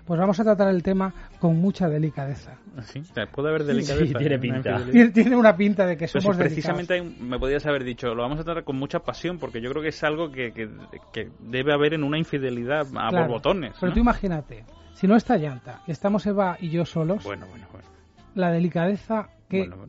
[0.05, 2.57] Pues vamos a tratar el tema con mucha delicadeza.
[2.76, 3.03] ¿Ah, ¿Sí?
[3.33, 4.07] ¿Puede haber delicadeza?
[4.07, 4.85] Sí, tiene pinta.
[5.12, 8.45] Tiene, una pinta de que somos Pero precisamente me podías haber dicho, lo vamos a
[8.45, 12.03] tratar con mucha pasión, porque yo creo que es algo que, que, debe haber en
[12.03, 13.74] una infidelidad a por botones.
[13.81, 14.64] Pero tú imagínate,
[14.95, 17.87] si no está llanta, y estamos Eva y yo solos, bueno, bueno, bueno.
[18.35, 19.31] La delicadeza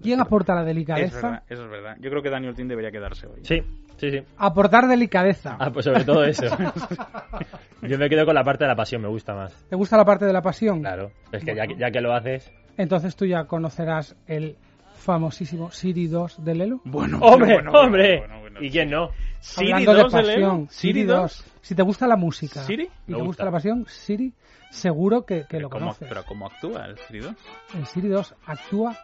[0.02, 1.44] ¿Quién aporta la delicadeza?
[1.48, 3.42] Eso es, verdad, Yo creo que Daniel Tin debería quedarse hoy.
[3.44, 3.62] Sí,
[3.98, 4.24] sí, sí.
[4.38, 5.56] Aportar delicadeza.
[5.60, 6.46] Ah, pues sobre todo eso.
[7.84, 9.54] Yo me quedo con la parte de la pasión, me gusta más.
[9.70, 10.80] ¿Te gusta la parte de la pasión?
[10.80, 12.52] Claro, es que ya, que lo haces...
[12.78, 14.56] Entonces tú ya conocerás el
[14.96, 16.82] famosísimo Siri 2 de Lelo.
[16.86, 18.24] Bueno, hombre, hombre.
[18.60, 19.10] ¿Y quién no?
[19.40, 21.46] Siri 2 de pasión, Siri 2.
[21.62, 22.90] Si te gusta la música ¿Siri?
[23.08, 24.34] y te gusta la pasión, Siri
[24.72, 26.08] seguro que, que lo conoces.
[26.08, 27.36] Pero ¿cómo actúa el Siri 2?
[27.76, 28.98] El Siri 2 actúa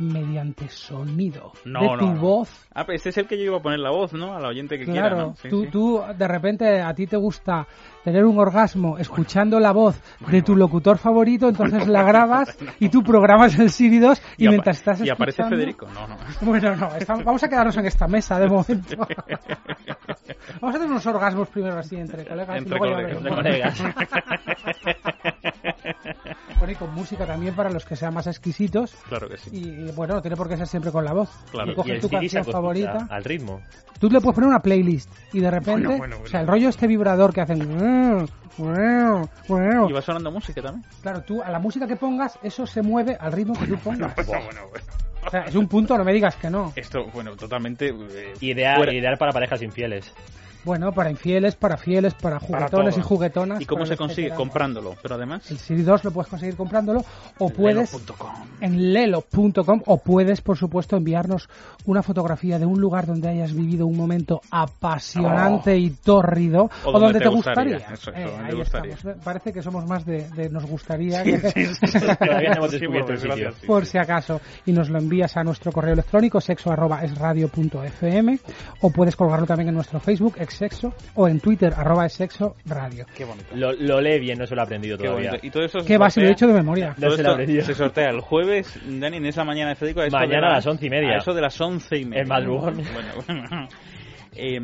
[0.00, 2.66] mediante sonido de tu voz.
[2.74, 4.34] Ah, pues ese es el que yo iba a poner la voz, ¿no?
[4.34, 5.34] A la oyente que quiera, ¿no?
[5.48, 7.66] tú, tú, de repente, a ti te gusta
[8.02, 13.02] tener un orgasmo escuchando la voz de tu locutor favorito, entonces la grabas y tú
[13.02, 16.16] programas el Siri 2 y, mientras estás Y aparece Federico, no, no.
[16.40, 16.88] Bueno, no,
[17.24, 18.96] vamos a quedarnos en esta mesa de momento.
[20.60, 23.82] vamos a tener unos orgasmos primero así entre colegas entre colegas.
[26.58, 28.94] Bueno, y con música también para los que sean más exquisitos.
[29.08, 29.50] Claro que sí.
[29.52, 31.30] Y, bueno, no tiene por qué ser siempre con la voz.
[31.50, 31.72] Claro.
[31.72, 33.06] Y coges tu canción favorita.
[33.08, 33.62] Al ritmo.
[33.98, 37.32] Tú le puedes poner una playlist y de repente, o sea, el rollo este vibrador
[37.32, 38.28] que hacen.
[39.88, 40.84] Y va sonando música también.
[41.02, 44.14] Claro, tú a la música que pongas, eso se mueve al ritmo que tú pongas.
[45.26, 46.72] O sea, es un punto, no me digas que no.
[46.76, 47.88] Esto, bueno, totalmente.
[47.88, 50.12] Eh, ideal, ideal para parejas infieles.
[50.64, 53.60] Bueno, para infieles, para fieles, para juguetones y juguetonas.
[53.60, 54.30] ¿Y cómo se consigue?
[54.30, 55.50] Comprándolo, pero además...
[55.50, 57.04] El Siri 2 lo puedes conseguir comprándolo
[57.38, 57.96] o puedes...
[58.60, 61.48] En lelo.com o puedes, por supuesto, enviarnos
[61.86, 67.20] una fotografía de un lugar donde hayas vivido un momento apasionante y tórrido o, donde,
[67.20, 67.78] te, gustaría.
[68.14, 68.98] Eh, ahí Estamos.
[69.24, 71.22] Parece que somos más de, nos gustaría.
[71.22, 71.40] que...
[73.66, 74.40] por si acaso.
[74.66, 77.12] Y nos lo envías a nuestro correo electrónico sexo arroba es
[78.80, 83.06] o puedes colgarlo también en nuestro Facebook sexo o en Twitter arroba es sexo radio.
[83.14, 83.48] Qué bonito.
[83.54, 85.38] Lo, lee bien, no se lo ha aprendido todavía.
[85.42, 86.10] ¿Y todo eso ¿Qué va?
[86.10, 86.94] Si lo he hecho de memoria.
[86.98, 90.66] No se, se sortea el jueves, Dani, en esa mañana de a Mañana a las
[90.66, 91.14] once y media.
[91.14, 92.22] A eso de las once y media.
[92.22, 92.74] En madrugón.
[92.74, 93.68] Bueno, bueno.
[94.34, 94.60] eh,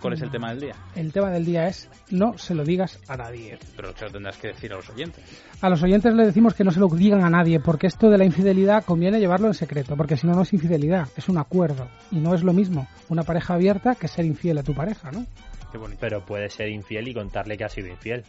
[0.00, 0.74] ¿Cuál es el tema del día?
[0.94, 3.58] El tema del día es no se lo digas a nadie.
[3.76, 5.24] Pero se lo tendrás que decir a los oyentes.
[5.60, 8.18] A los oyentes le decimos que no se lo digan a nadie, porque esto de
[8.18, 11.88] la infidelidad conviene llevarlo en secreto, porque si no, no es infidelidad, es un acuerdo.
[12.12, 15.26] Y no es lo mismo una pareja abierta que ser infiel a tu pareja, ¿no?
[15.72, 15.98] Qué bonito.
[16.00, 18.24] Pero puede ser infiel y contarle que ha sido infiel.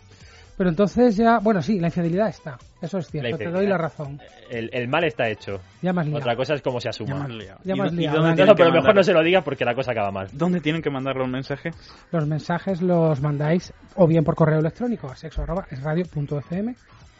[0.59, 2.57] Pero entonces ya, bueno, sí, la infidelidad está.
[2.81, 4.19] Eso es cierto, te doy la razón.
[4.49, 5.61] El, mal está hecho.
[5.81, 7.29] Ya más Otra cosa es cómo se asuma.
[7.63, 8.55] Ya más liado.
[8.57, 10.27] pero mejor no se lo digas porque la cosa acaba mal.
[10.33, 11.73] ¿Dónde tienen que mandar los mensajes?
[12.11, 15.65] Los mensajes los mandáis o bien por correo electrónico a sexo arroba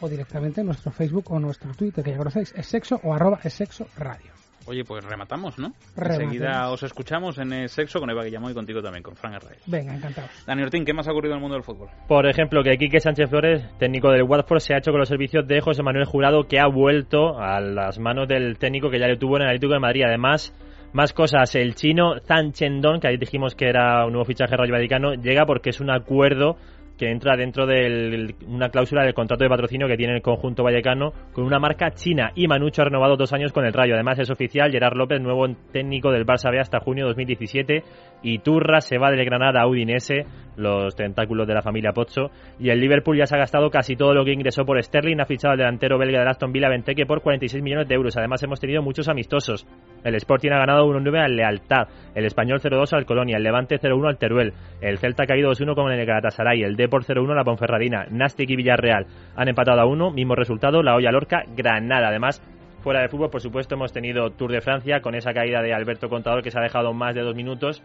[0.02, 3.40] o directamente en nuestro Facebook o nuestro Twitter, que ya conocéis, es sexo o arroba
[3.42, 4.39] es sexo radio.
[4.66, 5.72] Oye, pues rematamos, ¿no?
[5.96, 9.62] Enseguida os escuchamos en el sexo con Eva Guillamón y contigo también, con Fran Arraiz.
[9.66, 10.28] Venga, encantado.
[10.46, 11.88] Dani Ortín, ¿qué más ha ocurrido en el mundo del fútbol?
[12.06, 15.46] Por ejemplo, que Quique Sánchez Flores, técnico del Watford, se ha hecho con los servicios
[15.46, 19.16] de José Manuel Jurado, que ha vuelto a las manos del técnico que ya le
[19.16, 20.04] tuvo en el Atlético de Madrid.
[20.04, 20.54] Además,
[20.92, 24.72] más cosas, el chino Zan Chendon, que ahí dijimos que era un nuevo fichaje Rayo
[24.72, 26.56] Vaticano, llega porque es un acuerdo
[27.00, 31.14] que entra dentro de una cláusula del contrato de patrocinio que tiene el conjunto vallecano
[31.32, 32.30] con una marca china.
[32.34, 33.94] Y Manucho ha renovado dos años con el Rayo.
[33.94, 37.82] Además es oficial, Gerard López, nuevo técnico del Barça B hasta junio de 2017
[38.22, 40.26] y Turra se va del Granada a Udinese,
[40.56, 42.30] los tentáculos de la familia Pozzo.
[42.58, 45.24] Y el Liverpool ya se ha gastado casi todo lo que ingresó por Sterling, ha
[45.24, 48.14] fichado al delantero belga de Aston Villa Benteke por 46 millones de euros.
[48.18, 49.66] Además hemos tenido muchos amistosos.
[50.04, 54.08] El Sporting ha ganado 1-9 al Lealtad, el Español 0-2 al Colonia, el Levante 0-1
[54.08, 58.06] al Teruel, el Celta ha caído 2-1 con el Galatasaray, el por 0-1 la Ponferradina.
[58.10, 60.82] Nastic y Villarreal han empatado a 1, mismo resultado.
[60.82, 62.08] La Olla Lorca, Granada.
[62.08, 62.42] Además,
[62.82, 66.08] fuera de fútbol, por supuesto, hemos tenido Tour de Francia con esa caída de Alberto
[66.08, 67.82] Contador que se ha dejado más de dos minutos.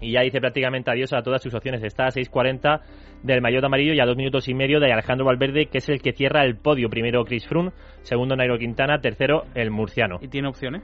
[0.00, 1.82] Y ya dice prácticamente adiós a todas sus opciones.
[1.84, 2.80] Está a 6.40
[3.22, 6.02] del Mayotte amarillo y a dos minutos y medio de Alejandro Valverde, que es el
[6.02, 6.88] que cierra el podio.
[6.88, 7.70] Primero Chris Froome,
[8.02, 10.18] segundo Nairo Quintana, tercero el murciano.
[10.20, 10.82] ¿Y tiene opciones?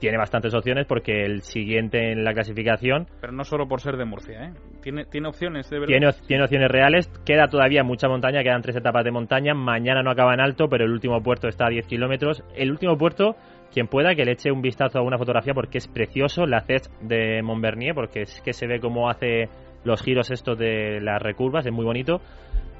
[0.00, 3.06] Tiene bastantes opciones porque el siguiente en la clasificación.
[3.20, 4.52] Pero no solo por ser de Murcia, ¿eh?
[4.82, 5.92] Tiene, tiene opciones, de verdad.
[5.92, 7.08] Tiene, tiene opciones reales.
[7.24, 9.54] Queda todavía mucha montaña, quedan tres etapas de montaña.
[9.54, 12.42] Mañana no acaba en alto, pero el último puerto está a 10 kilómetros.
[12.56, 13.36] El último puerto,
[13.72, 16.46] quien pueda, que le eche un vistazo a una fotografía porque es precioso.
[16.46, 19.48] La CES de Montbernier, porque es que se ve cómo hace
[19.84, 22.20] los giros estos de las recurvas, es muy bonito.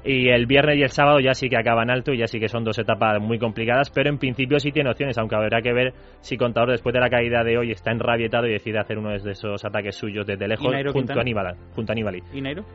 [0.03, 2.47] Y el viernes y el sábado ya sí que acaban alto y ya sí que
[2.47, 5.93] son dos etapas muy complicadas, pero en principio sí tiene opciones, aunque habrá que ver
[6.21, 9.31] si Contador después de la caída de hoy está enrabietado y decide hacer uno de
[9.31, 12.23] esos ataques suyos desde lejos junto a, Aníbal, junto a Aníbal.
[12.33, 12.65] ¿Y Nairo?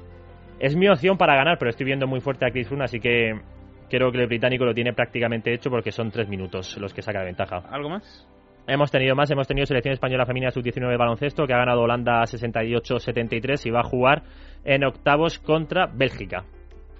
[0.61, 3.33] Es mi opción para ganar, pero estoy viendo muy fuerte a Chris Froome, así que
[3.91, 7.19] creo que el británico lo tiene prácticamente hecho porque son tres minutos los que saca
[7.21, 7.63] de ventaja.
[7.71, 8.27] ¿Algo más?
[8.69, 12.23] Hemos tenido más, hemos tenido selección española femenina sub-19 de baloncesto que ha ganado Holanda
[12.23, 14.23] 68-73 y va a jugar
[14.65, 16.45] en octavos contra Bélgica.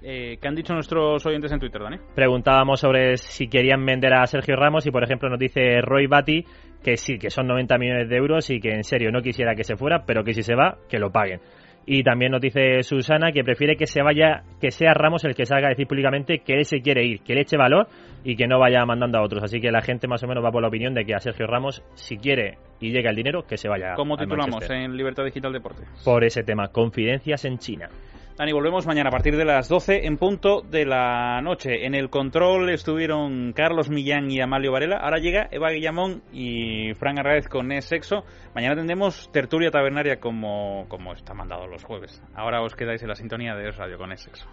[0.01, 1.97] Eh, ¿Qué han dicho nuestros oyentes en Twitter, Dani?
[2.15, 6.45] Preguntábamos sobre si querían vender a Sergio Ramos y, por ejemplo, nos dice Roy Batty
[6.83, 9.63] que sí, que son 90 millones de euros y que en serio no quisiera que
[9.63, 11.41] se fuera, pero que si se va, que lo paguen.
[11.89, 15.45] Y también nos dice Susana que prefiere que se vaya, que sea Ramos el que
[15.45, 17.87] salga a decir públicamente que él se quiere ir, que le eche valor
[18.25, 19.41] y que no vaya mandando a otros.
[19.41, 21.47] Así que la gente más o menos va por la opinión de que a Sergio
[21.47, 23.93] Ramos, si quiere y llega el dinero, que se vaya.
[23.95, 25.83] ¿Cómo titulamos en Libertad Digital Deporte?
[26.03, 27.87] Por ese tema, confidencias en China.
[28.37, 31.87] Dani, volvemos mañana a partir de las 12 en punto de la noche.
[31.87, 34.97] En el control estuvieron Carlos Millán y Amalio Varela.
[34.97, 38.25] Ahora llega Eva Guillamón y Fran Arraez con Es Sexo.
[38.53, 42.21] Mañana tendremos tertulia tabernaria como, como está mandado los jueves.
[42.35, 44.47] Ahora os quedáis en la sintonía de Es Radio con Es Sexo.